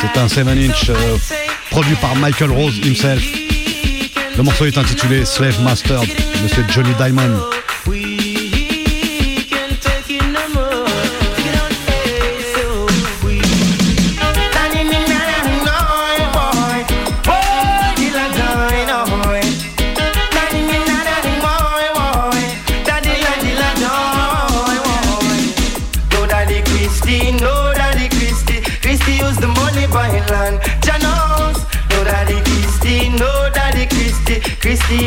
[0.00, 0.94] C'est un 7 inch euh,
[1.70, 3.22] produit par Michael Rose himself.
[4.36, 6.00] Le morceau est intitulé Slave Master,
[6.42, 7.55] Monsieur Johnny Diamond.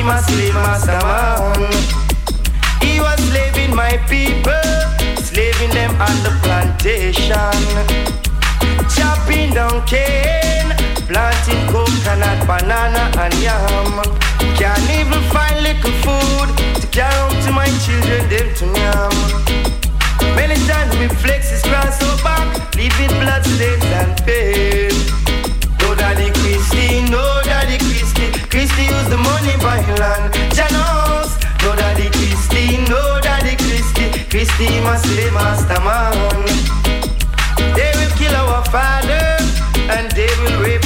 [0.09, 1.69] My slave master man.
[2.81, 4.73] He was slaving my people,
[5.21, 7.61] slaving them on the plantation.
[8.95, 10.71] Chopping down cane,
[11.09, 14.01] planting coconut, banana and yam.
[14.57, 16.49] Can't even find little food
[16.81, 19.13] to carry home to my children, them to yam.
[20.35, 24.98] Many times we flex his grass so back, leaving blood stains and pain.
[34.59, 36.11] Christy must be master man.
[37.75, 39.37] They will kill our father
[39.87, 40.78] and they will rape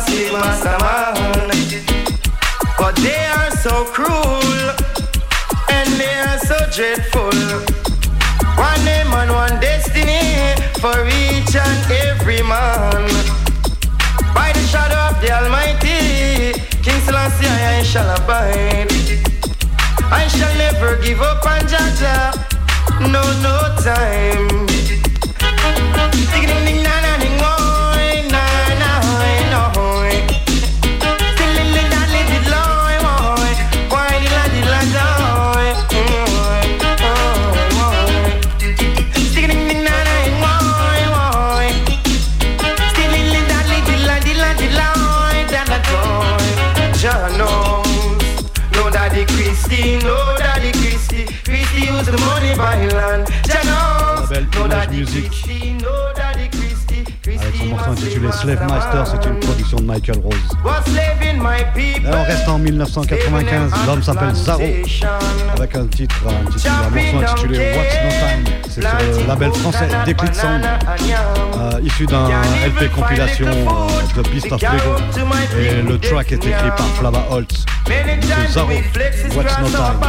[0.00, 1.50] Christy master man.
[2.78, 4.70] But they are so cruel
[5.70, 7.34] and they are so dreadful.
[8.54, 13.10] One name and one destiny for each and every man.
[14.38, 18.92] By the shadow of the Almighty, King Selassie I shall abide.
[20.12, 22.38] I shall never give up on Jaja,
[23.00, 24.68] no, no time.
[25.96, 27.17] No
[54.98, 55.30] Music.
[57.26, 60.34] Avec son morceau intitulé Slave Master, c'est une production de Michael Rose.
[61.76, 64.60] Et on reste en 1995, l'homme s'appelle Zaro,
[65.56, 68.44] avec un titre, un, titre, un morceau intitulé What's No Time.
[68.68, 68.80] C'est
[69.12, 72.28] sur le label français Déclic Sound, euh, issu d'un
[72.66, 74.96] LP compilation euh, de Beast of Lego.
[75.60, 77.64] Et le track est écrit par Flava Holtz.
[77.86, 78.72] C'est Zaro,
[79.36, 80.00] What's No Time.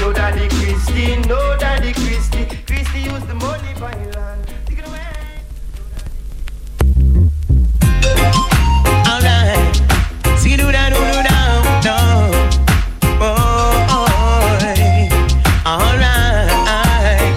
[0.00, 4.54] No daddy Christy, no daddy Christy, Christy used the money buy land.
[4.86, 5.00] Away.
[5.00, 5.42] Eh?
[9.10, 9.76] Alright,
[10.38, 11.90] see do that, do
[13.20, 14.08] oh, oh, oh.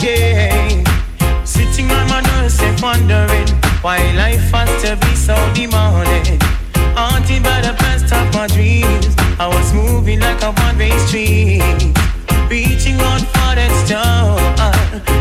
[0.03, 1.43] yeah.
[1.43, 3.47] Sitting on my doorstep wondering
[3.81, 6.39] why life has to be so demanding.
[6.95, 12.10] Haunted by the past of my dreams, I was moving like a one-way street.
[12.51, 14.35] Reaching out for that star,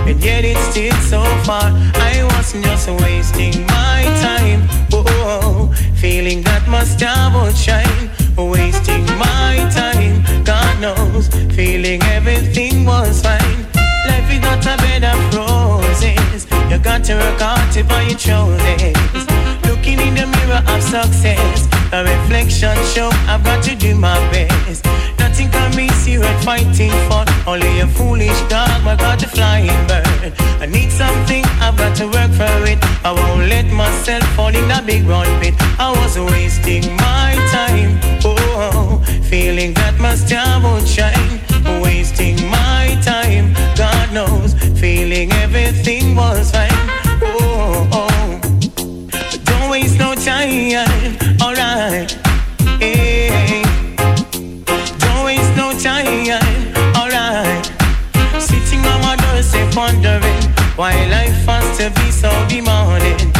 [0.04, 1.70] and yet it's still so far.
[1.94, 4.66] I wasn't just wasting my time.
[4.92, 8.10] Oh, feeling that my star would shine.
[8.36, 11.28] Wasting my time, God knows.
[11.54, 13.62] Feeling everything was fine.
[14.10, 16.48] Life is not a bed of roses.
[16.68, 19.22] You got to work hard to buy your choices.
[19.70, 24.84] Looking in the mirror of success, a reflection show I've got to do my best.
[25.50, 27.24] Nothing can be serious fighting for.
[27.48, 30.32] Only a foolish dog, I got a flying bird.
[30.60, 32.78] I need something, I've got to work for it.
[33.04, 35.54] I won't let myself fall in a big round pit.
[35.78, 37.98] I was wasting my time.
[38.24, 41.40] Oh, feeling that my star won't shine.
[41.82, 44.54] Wasting my time, God knows.
[44.78, 46.70] Feeling everything was fine.
[47.22, 48.40] Oh, oh.
[49.44, 51.19] don't waste no time.
[60.80, 63.30] Why life has to be so demanding?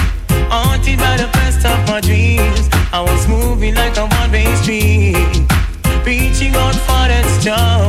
[0.52, 2.68] Haunted by the best of my dreams.
[2.92, 5.16] I was moving like a one-way street.
[6.04, 7.88] Reaching out for that star.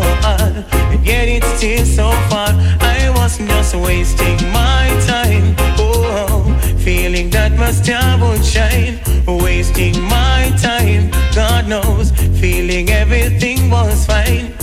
[0.93, 2.51] And yet it's still so far.
[2.79, 5.53] I wasn't just wasting my time.
[5.77, 9.01] Oh, feeling that my star would shine.
[9.27, 11.11] Wasting my time.
[11.35, 12.11] God knows.
[12.39, 14.60] Feeling everything was fine.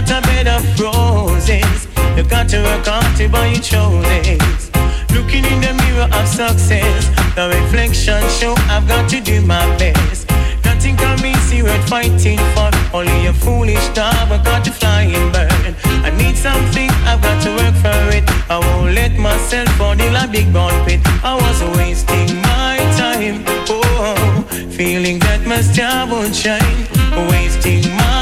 [0.00, 1.86] Got a bed of roses?
[2.16, 4.70] You got to work hard to buy your shoulders.
[5.12, 7.04] Looking in the mirror of success,
[7.36, 10.26] the reflection show I've got to do my best.
[10.64, 12.70] Nothing can be worth fighting for.
[12.96, 15.76] Only a foolish dog, I got to fly and burn.
[15.84, 18.24] I need something, I've got to work for it.
[18.48, 21.00] I won't let myself fall in a big ball pit.
[21.22, 23.44] I was wasting my time.
[23.68, 26.88] Oh, feeling that my star won't shine.
[27.28, 28.19] Wasting my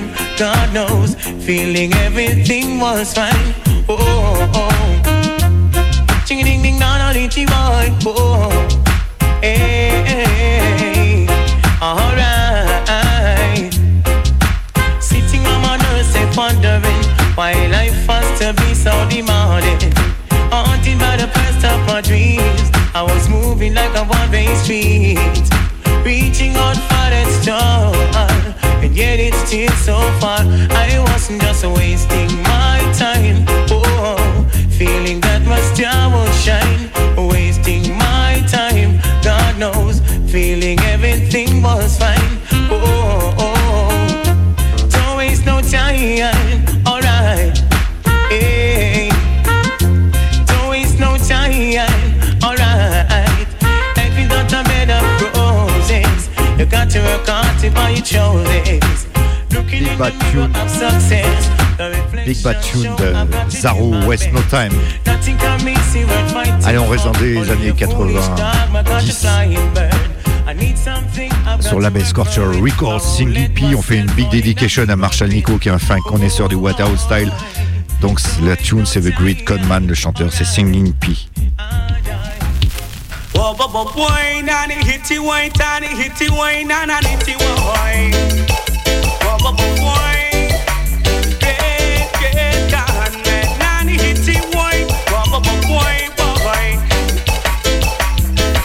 [0.00, 0.36] time.
[0.38, 1.14] God knows,
[1.44, 3.54] feeling everything was fine.
[3.88, 5.02] Oh, oh, oh.
[5.06, 6.22] oh.
[6.26, 7.88] Ching ding ding na na ding boy.
[8.04, 9.38] Oh, oh, oh.
[9.40, 11.26] hey, hey,
[11.80, 13.72] alright.
[15.00, 15.78] Sitting on my
[16.16, 17.02] and wondering
[17.34, 19.92] why life has to be so demanding.
[20.50, 25.18] Haunted by the past of my dreams, I was moving like a one-way street,
[26.04, 30.40] reaching out for that star, and yet it's still so far.
[30.84, 33.44] I wasn't just wasting my time.
[33.70, 36.90] Oh, feeling that my star won't shine,
[37.30, 39.00] wasting my time.
[39.22, 40.00] God knows,
[40.30, 40.78] feeling
[59.70, 60.48] Big Bad Tune.
[62.24, 63.14] Big Bad Tune de
[63.50, 64.04] Zaru.
[64.06, 64.72] West No Time.
[66.64, 68.18] Allez, on résonne des années 90.
[71.60, 75.58] Sur la base Scorcher Records, Single P, on fait une big dedication à Marshall Nico,
[75.58, 77.32] qui est un fin connaisseur du Waterhouse Style.
[78.00, 81.16] Donc la tune, c'est The Great Conman, le chanteur, c'est Singing P.
[83.36, 86.90] Whoa, whoa, whoa, wine and it hit it, wine and it hit it, wine and
[86.90, 88.12] it hit it, wine.
[89.22, 90.56] Whoa, whoa, whoa, wine.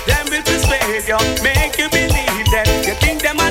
[0.07, 2.68] Them will persuade you, make you believe them.
[2.88, 3.51] You think them are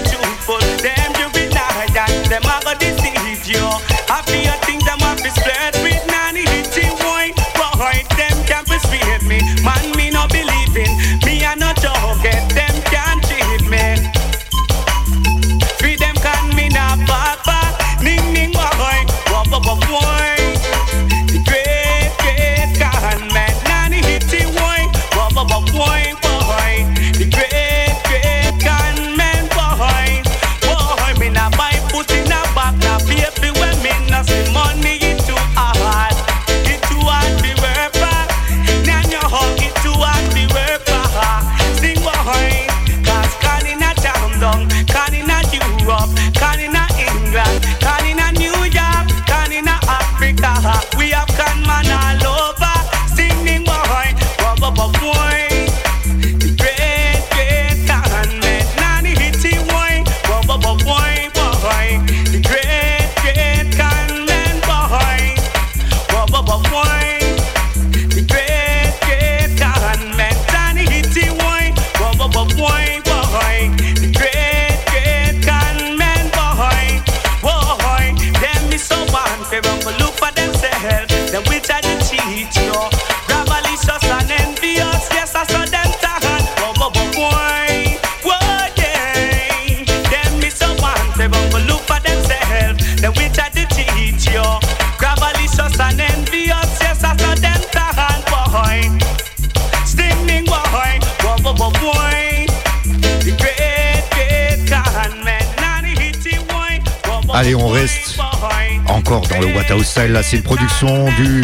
[109.71, 110.13] Waterhouse Style.
[110.13, 111.43] Là, c'est une production du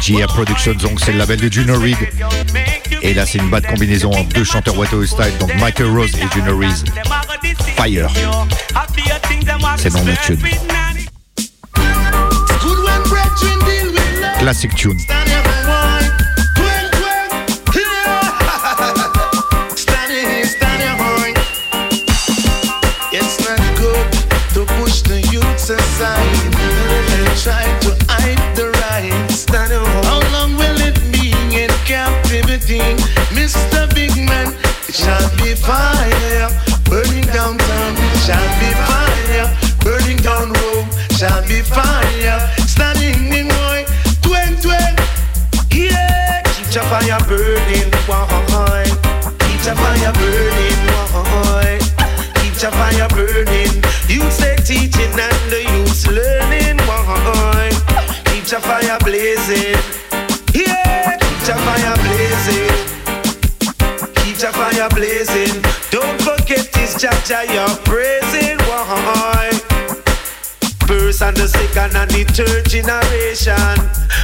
[0.00, 1.96] GR Productions, donc c'est le label de Juno Reed.
[3.02, 6.26] Et là, c'est une bad combinaison entre deux chanteurs Waterhouse Style, donc Michael Rose et
[6.32, 6.90] Juno Reed.
[7.76, 8.08] Fire.
[9.76, 10.38] C'est notre tune.
[14.38, 14.98] Classic tune.
[35.64, 36.48] fire
[36.84, 37.94] burning down town,
[38.24, 39.46] shall be fire
[39.84, 43.84] burning down Rome, shall be fire standing in my
[44.22, 44.94] twen twen.
[45.70, 48.84] Yeah, keep your fire burning, why?
[49.44, 50.82] Keep your fire burning,
[51.12, 51.78] why?
[52.40, 53.82] Keep your fire burning.
[54.08, 57.70] You say teaching and the youth learning, why?
[58.26, 59.97] Keep your fire blazing.
[67.28, 68.56] Jaja you're praising.
[68.64, 69.50] Why?
[70.88, 73.76] First and the second and the third generation.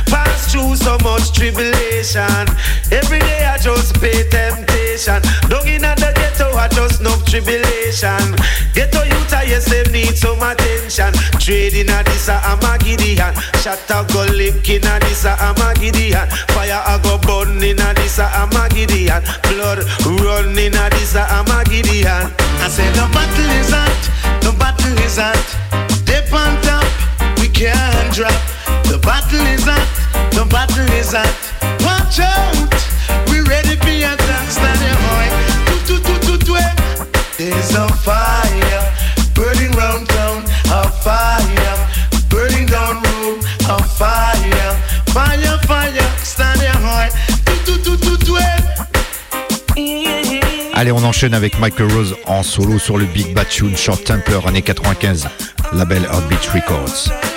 [0.08, 2.48] Pass through so much tribulation.
[2.88, 5.20] Every day I just pay temptation.
[5.52, 8.40] Down in the ghetto I just no tribulation.
[8.72, 11.12] Ghetto youth I yes them need some attention.
[11.36, 16.24] Trading a this a Armagideon Shot a go lick in a this a Armagideon
[16.56, 19.84] Fire a go burn in a this a Armagideon Blood
[20.22, 22.32] run in a this a Armagideon
[22.64, 25.64] I say the battle is hot, the battle is hot
[26.04, 26.84] Dip on top,
[27.40, 28.32] we can't drop.
[28.84, 29.88] The battle is hot,
[30.32, 31.34] the battle is hot.
[31.82, 32.74] Watch out,
[33.30, 34.50] we ready for your attack.
[34.50, 35.28] Stand boy.
[36.56, 36.74] Eh.
[37.38, 38.43] There's a fire
[50.84, 54.40] Allez, on enchaîne avec Michael Rose en solo sur le Big Bad Tune Short Temper,
[54.46, 55.26] année 95,
[55.72, 57.33] label Heartbeat Records.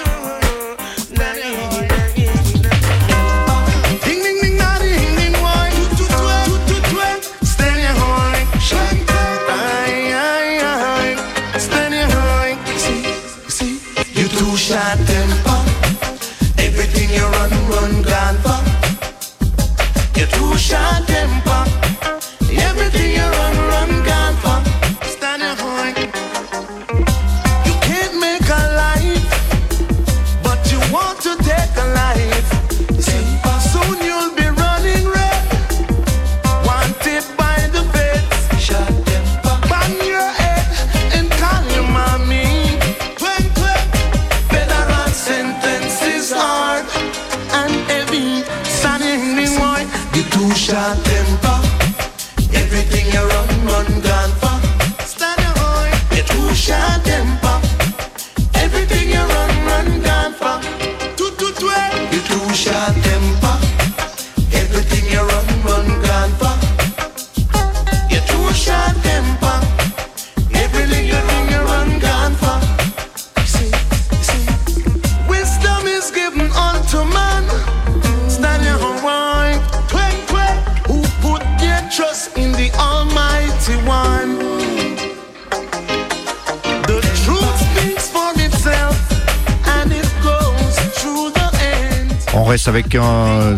[92.78, 93.58] Avec un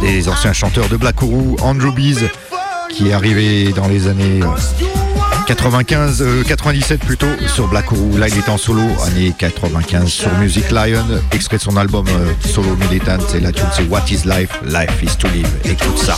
[0.00, 2.30] des anciens chanteurs de Black Oru, Andrew Bees,
[2.88, 8.18] qui est arrivé dans les années euh, 95, euh, 97 plutôt, sur Black Oru.
[8.18, 12.32] Là, il est en solo, année 95, sur Music Lion, extrait de son album euh,
[12.48, 13.18] solo Militant.
[13.34, 14.58] Et la tune, c'est What is Life?
[14.64, 15.50] Life is to live.
[15.66, 16.16] Écoute ça.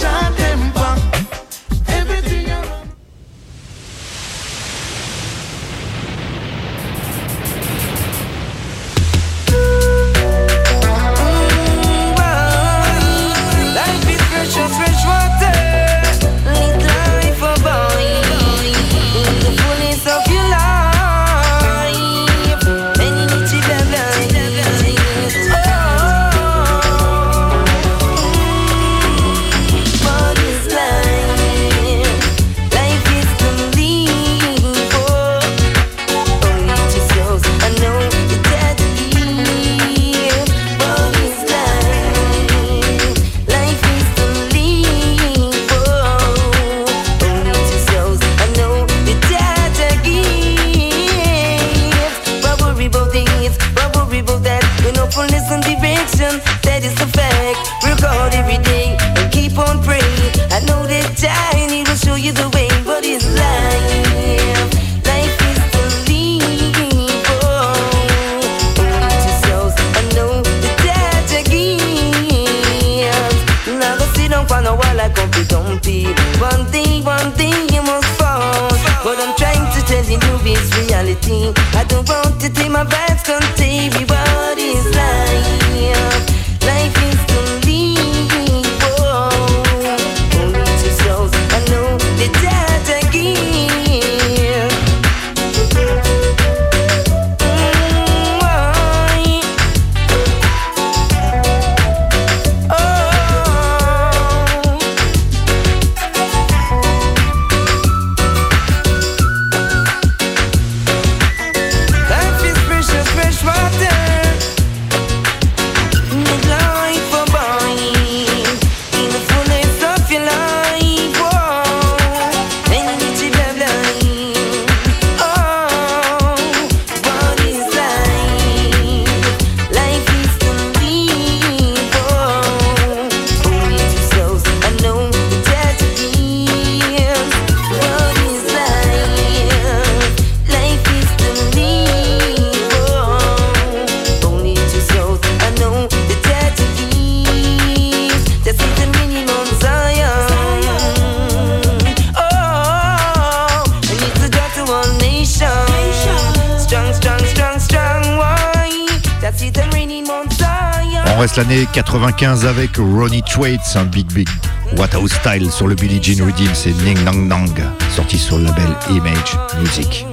[161.63, 164.29] 95 avec Ronnie Twaits, un Big Big
[164.77, 167.55] What House Style sur le Billie Jean Redeem, c'est Ning Nang Nang,
[167.95, 170.05] sorti sur le label Image Music.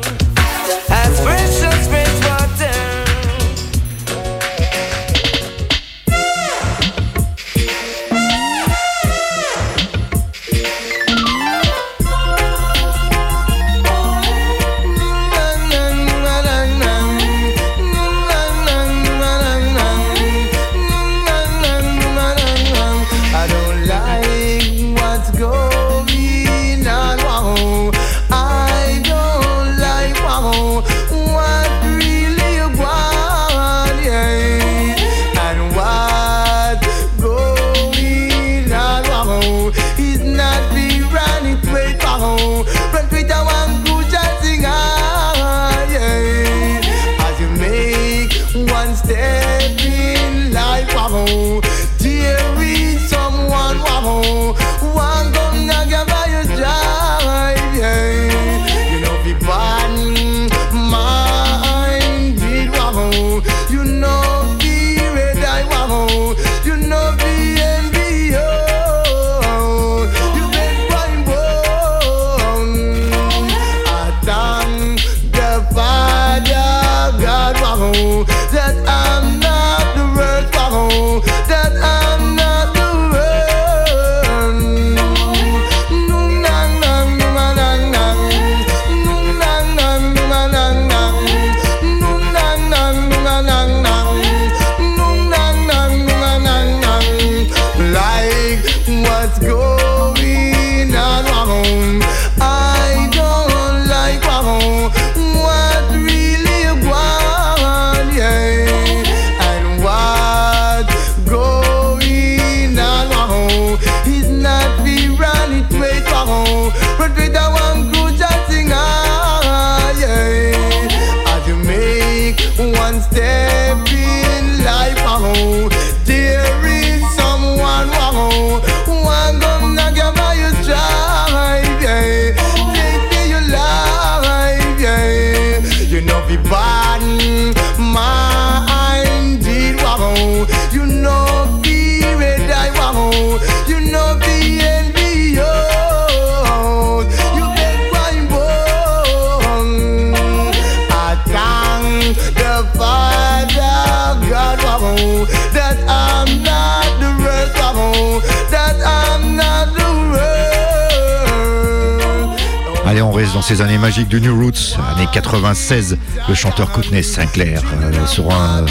[163.42, 165.98] dans ces années magiques du New Roots, années 96,
[166.30, 168.66] le chanteur Courtney Sinclair euh, sur un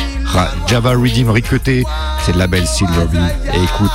[0.68, 1.82] Java Redeem ricoté,
[2.24, 3.18] c'est le label Silverby.
[3.52, 3.90] Et écoute,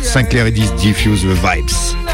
[0.00, 2.05] Sinclair et Diffuse the Vibes.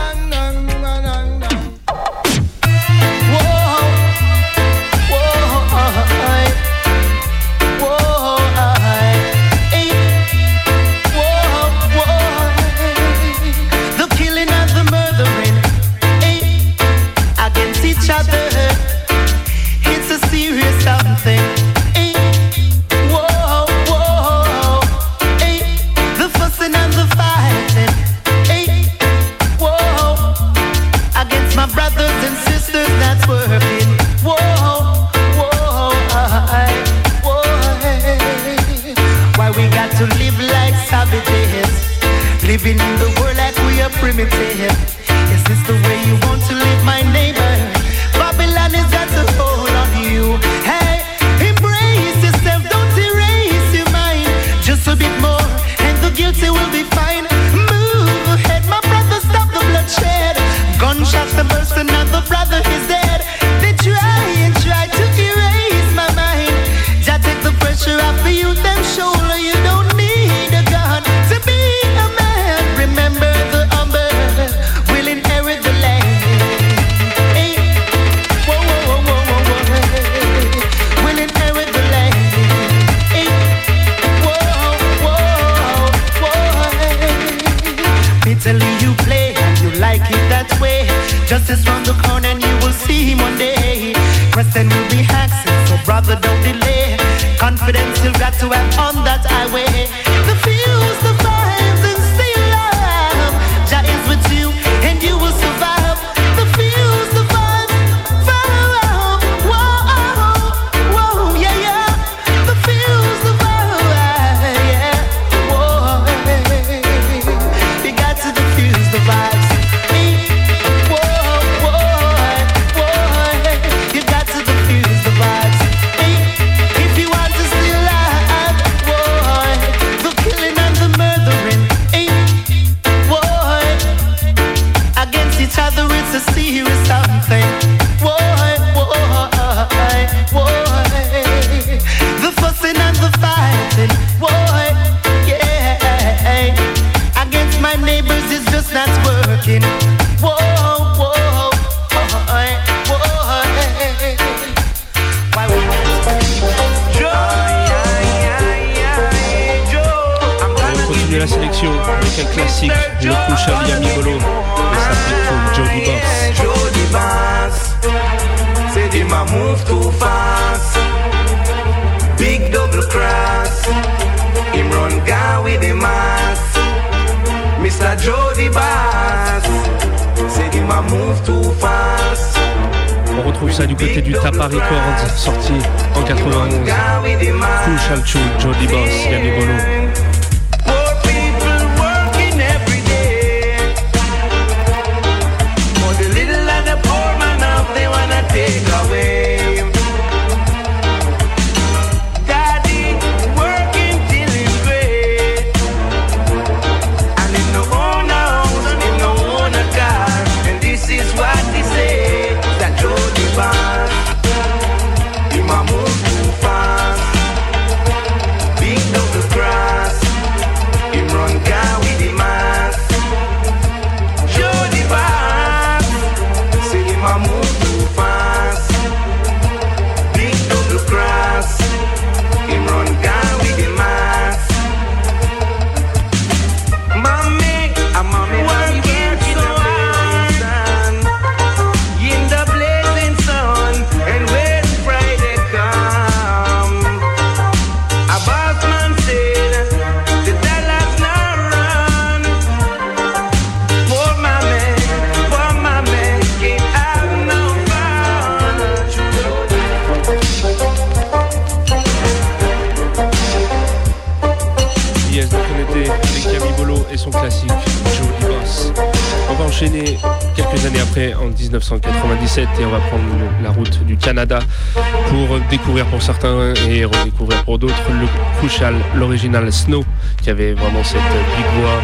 [276.02, 278.06] Certains et redécouvrir pour d'autres le
[278.38, 279.84] Crucial, l'original Snow,
[280.20, 281.80] qui avait vraiment cette big voix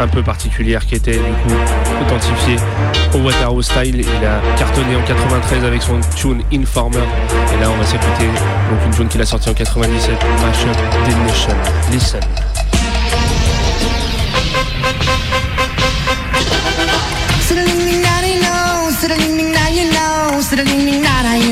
[0.00, 1.54] un peu particulière qui était du coup
[2.02, 2.56] authentifiée
[3.14, 4.00] au Waterhouse Style.
[4.00, 6.98] Il a cartonné en 93 avec son tune Informer.
[7.54, 11.54] Et là, on va s'écouter donc une tune qu'il a sortie en 97, Mashup Nation.
[11.92, 12.49] Listen.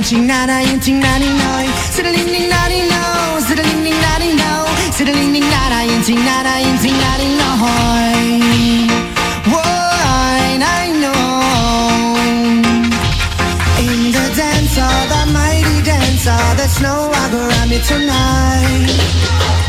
[0.08, 7.50] Inching nada inching daddy no, siddling daddy no, siddling daddy no, siddling inching daddy no.
[9.52, 12.16] Why I know
[13.84, 18.88] in the dance of the mighty dancer, there's no other me tonight.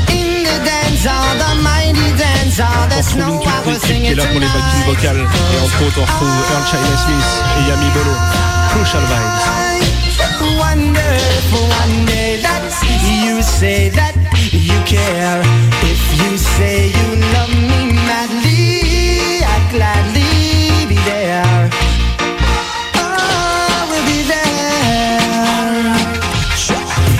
[0.07, 4.23] In the dance of the mighty dancer, On there's no other qui singing est là
[4.31, 4.85] pour les tonight.
[4.87, 5.27] vocales.
[5.51, 8.15] Et entre autres, on retrouve Earl Chinna Smith et Yami Bolo.
[8.71, 9.98] Crucial Vibes.
[11.51, 12.61] Wonderful one day that
[13.25, 14.13] you say that
[14.53, 15.41] you care.
[15.81, 21.69] If you say you love me madly, I'd gladly be there.
[23.01, 25.97] Oh, we'll be there.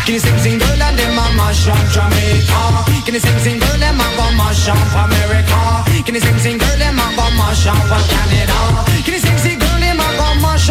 [0.05, 2.85] Can you sing, sing, girl, and them a mash up Jamaica?
[3.05, 5.57] Can you sing, sing, girl, them a go mash up America?
[6.05, 7.81] Can you sing, sing, girl, them a go mash up
[8.13, 8.85] Canada?
[9.01, 10.69] Can you sing, sing, girl, them a go mash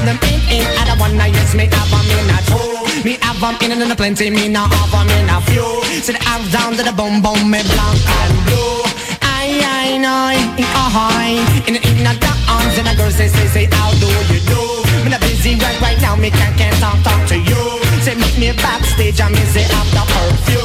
[0.00, 3.04] have them in, in, other one night, yes, me have them in a two.
[3.04, 5.68] Me have them in and plenty, me nah have them in a few.
[6.00, 8.80] See the arms down to the boom, boom, me blank and blue.
[9.20, 11.36] I, I know, ahoy.
[11.68, 12.12] In the in the
[12.48, 14.62] arms and the girls say, say, say, how do you do?
[15.04, 17.62] Me not busy right right now, me can't, can't talk, talk to you.
[18.00, 20.64] Say meet me backstage and me say after curfew.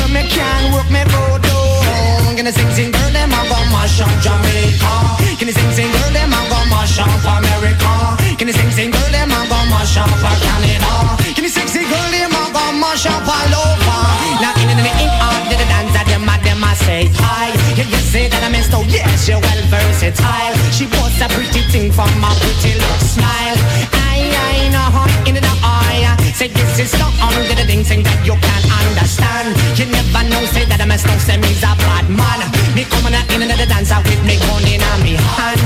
[0.00, 2.36] Well, me can work me voodoo.
[2.36, 5.36] Can I sing, sing, girl, them a go mash up Jamaica.
[5.36, 8.21] Can I sing, sing, girl, them a go mash up America.
[8.48, 11.14] I sing, sing, girl, them a go mash up Canada.
[11.36, 14.02] Can I sing, sing, girl, them a go mash up all over.
[14.42, 17.54] Now in the in out the dance, that them a them a say hi.
[17.78, 20.58] You, you say that I missed, oh yes, you're well versatile.
[20.74, 23.58] She was a pretty thing from a pretty look smile.
[23.94, 26.10] I, I know her in the eye.
[26.34, 29.54] Say this is not under the thing, that you can't understand.
[29.78, 32.42] You never know, say that I must know, say me's a bad man.
[32.74, 35.62] Me coming in the dance with me gun in a me hand,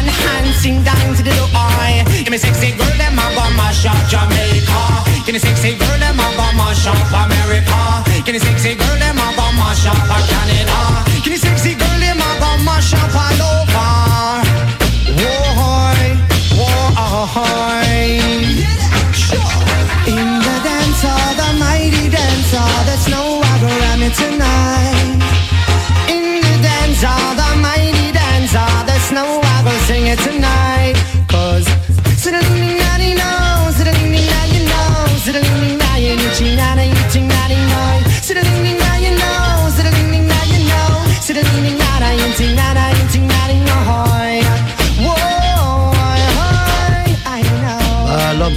[0.00, 2.04] hand, hand, sing down to the eye.
[2.24, 5.24] Give me sexy girl, them a go mash up Jamaica.
[5.26, 5.89] Give me sexy girl,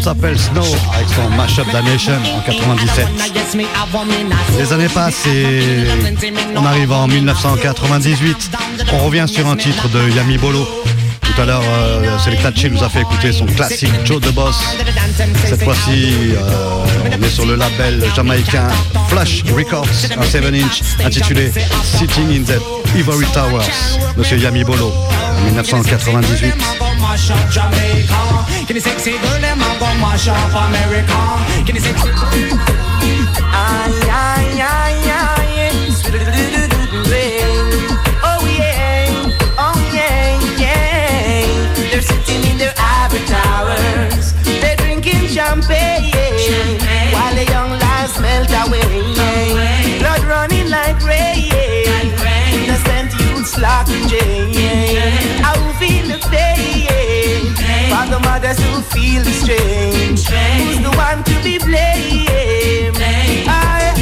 [0.03, 3.07] s'appelle Snow avec son Mashup Damnation en 97.
[4.57, 5.85] Les années passent et
[6.57, 8.51] on arrive en 1998.
[8.91, 10.67] On revient sur un titre de Yami Bolo.
[11.21, 14.57] Tout à l'heure, euh, Selecta nous a fait écouter son classique Joe the Boss.
[15.45, 16.85] Cette fois-ci, euh,
[17.17, 18.67] on est sur le label jamaïcain
[19.07, 21.49] Flash Records, un 7 inch intitulé
[21.81, 22.59] Sitting in the
[22.97, 24.93] Ivory Towers, Monsieur Yami Bolo,
[25.51, 26.63] 1998.
[46.39, 47.71] Champagne, while the young
[48.19, 49.62] melt away.
[53.63, 55.41] Locked in.
[55.41, 57.55] I will feel the pain.
[57.91, 60.17] For the mothers who feel the strain.
[60.59, 62.97] Who's the one to be blamed?
[63.47, 63.93] I,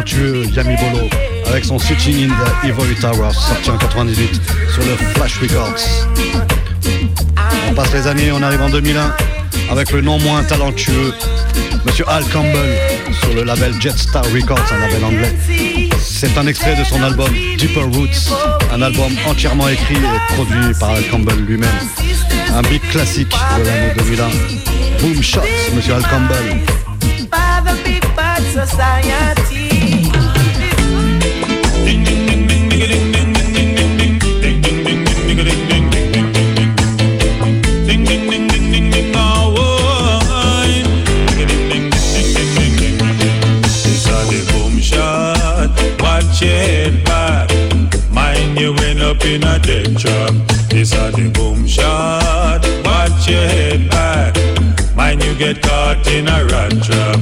[0.00, 1.08] talentueux Yami Bolo
[1.46, 4.40] avec son Sitting in the Ivory Towers sorti en 98
[4.72, 6.06] sur le Flash Records.
[7.68, 9.14] On passe les années, on arrive en 2001
[9.70, 11.12] avec le non moins talentueux
[11.84, 12.78] Monsieur Al Campbell
[13.20, 15.36] sur le label Jetstar Records, un label anglais.
[15.98, 18.32] C'est un extrait de son album Deeper Roots,
[18.72, 21.68] un album entièrement écrit et produit par Al Campbell lui-même.
[22.54, 24.28] Un big classique de l'année 2001.
[25.00, 25.40] Boom Shots,
[25.74, 26.60] Monsieur Al Campbell.
[49.30, 50.32] End up in a dead trap.
[50.68, 52.60] This a the boom shot.
[52.84, 54.34] Watch your head back.
[54.96, 57.18] Mind you get caught in a rat trap.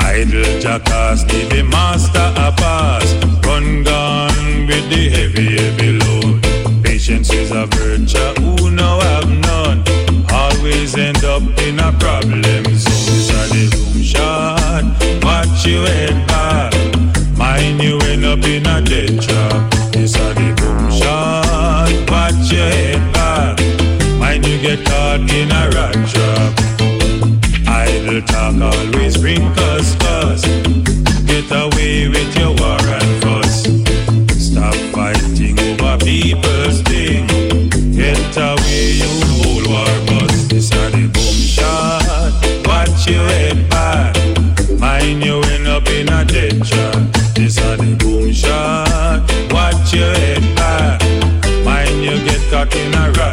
[0.00, 3.12] Idle jackass give the master a pass.
[3.44, 6.84] Run gun with the heavy, heavy load.
[6.84, 9.84] Patience is a virtue who no have none.
[10.32, 13.06] Always end up in a problem zone.
[13.08, 14.84] This a the boom shot.
[15.22, 16.72] Watch your head back.
[17.36, 19.39] Mind you end up in a dead trap.
[28.40, 29.42] dark always bring
[29.74, 30.42] us, us.
[31.26, 33.64] Get away with your war and fuss.
[34.38, 37.26] Stop fighting over people's thing.
[37.92, 40.48] Get away, you whole war bus.
[40.48, 42.32] This are the boom shot.
[42.66, 44.16] Watch your head back.
[44.78, 47.34] Mind you end up in a dead shot.
[47.34, 49.20] This are the boom shot.
[49.52, 51.02] Watch your head back.
[51.64, 53.29] Mind you get caught in a rut.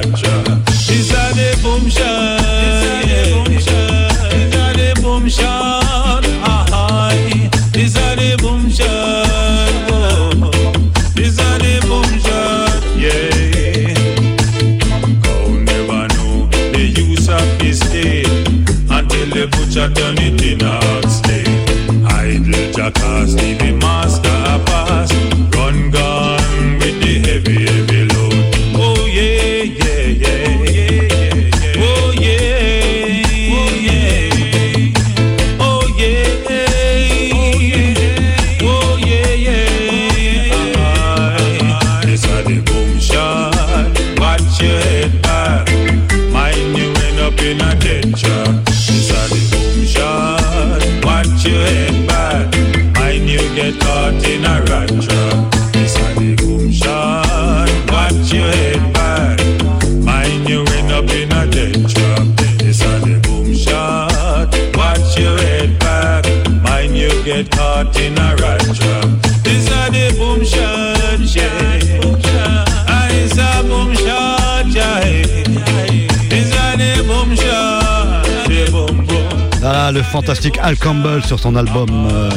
[80.63, 82.29] Al Campbell sur son album euh,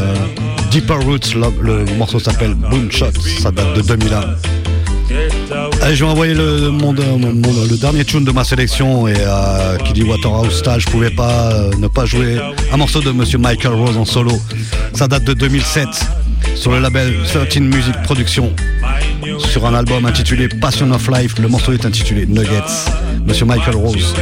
[0.70, 1.34] Deeper Roots.
[1.62, 3.06] Le morceau s'appelle Boomshot,
[3.40, 4.20] ça date de 2001.
[5.80, 10.58] Allez, je vais envoyer euh, le, dernier tune de ma sélection et à Kiddy Waterhouse
[10.58, 12.38] Star, je pouvais pas euh, ne pas jouer
[12.70, 14.32] un morceau de Monsieur Michael Rose en solo.
[14.92, 15.88] Ça date de 2007
[16.56, 18.52] sur le label 13 Music Production
[19.38, 21.38] sur un album intitulé Passion of Life.
[21.38, 22.90] Le morceau est intitulé Nuggets.
[23.26, 24.14] Monsieur Michael Rose.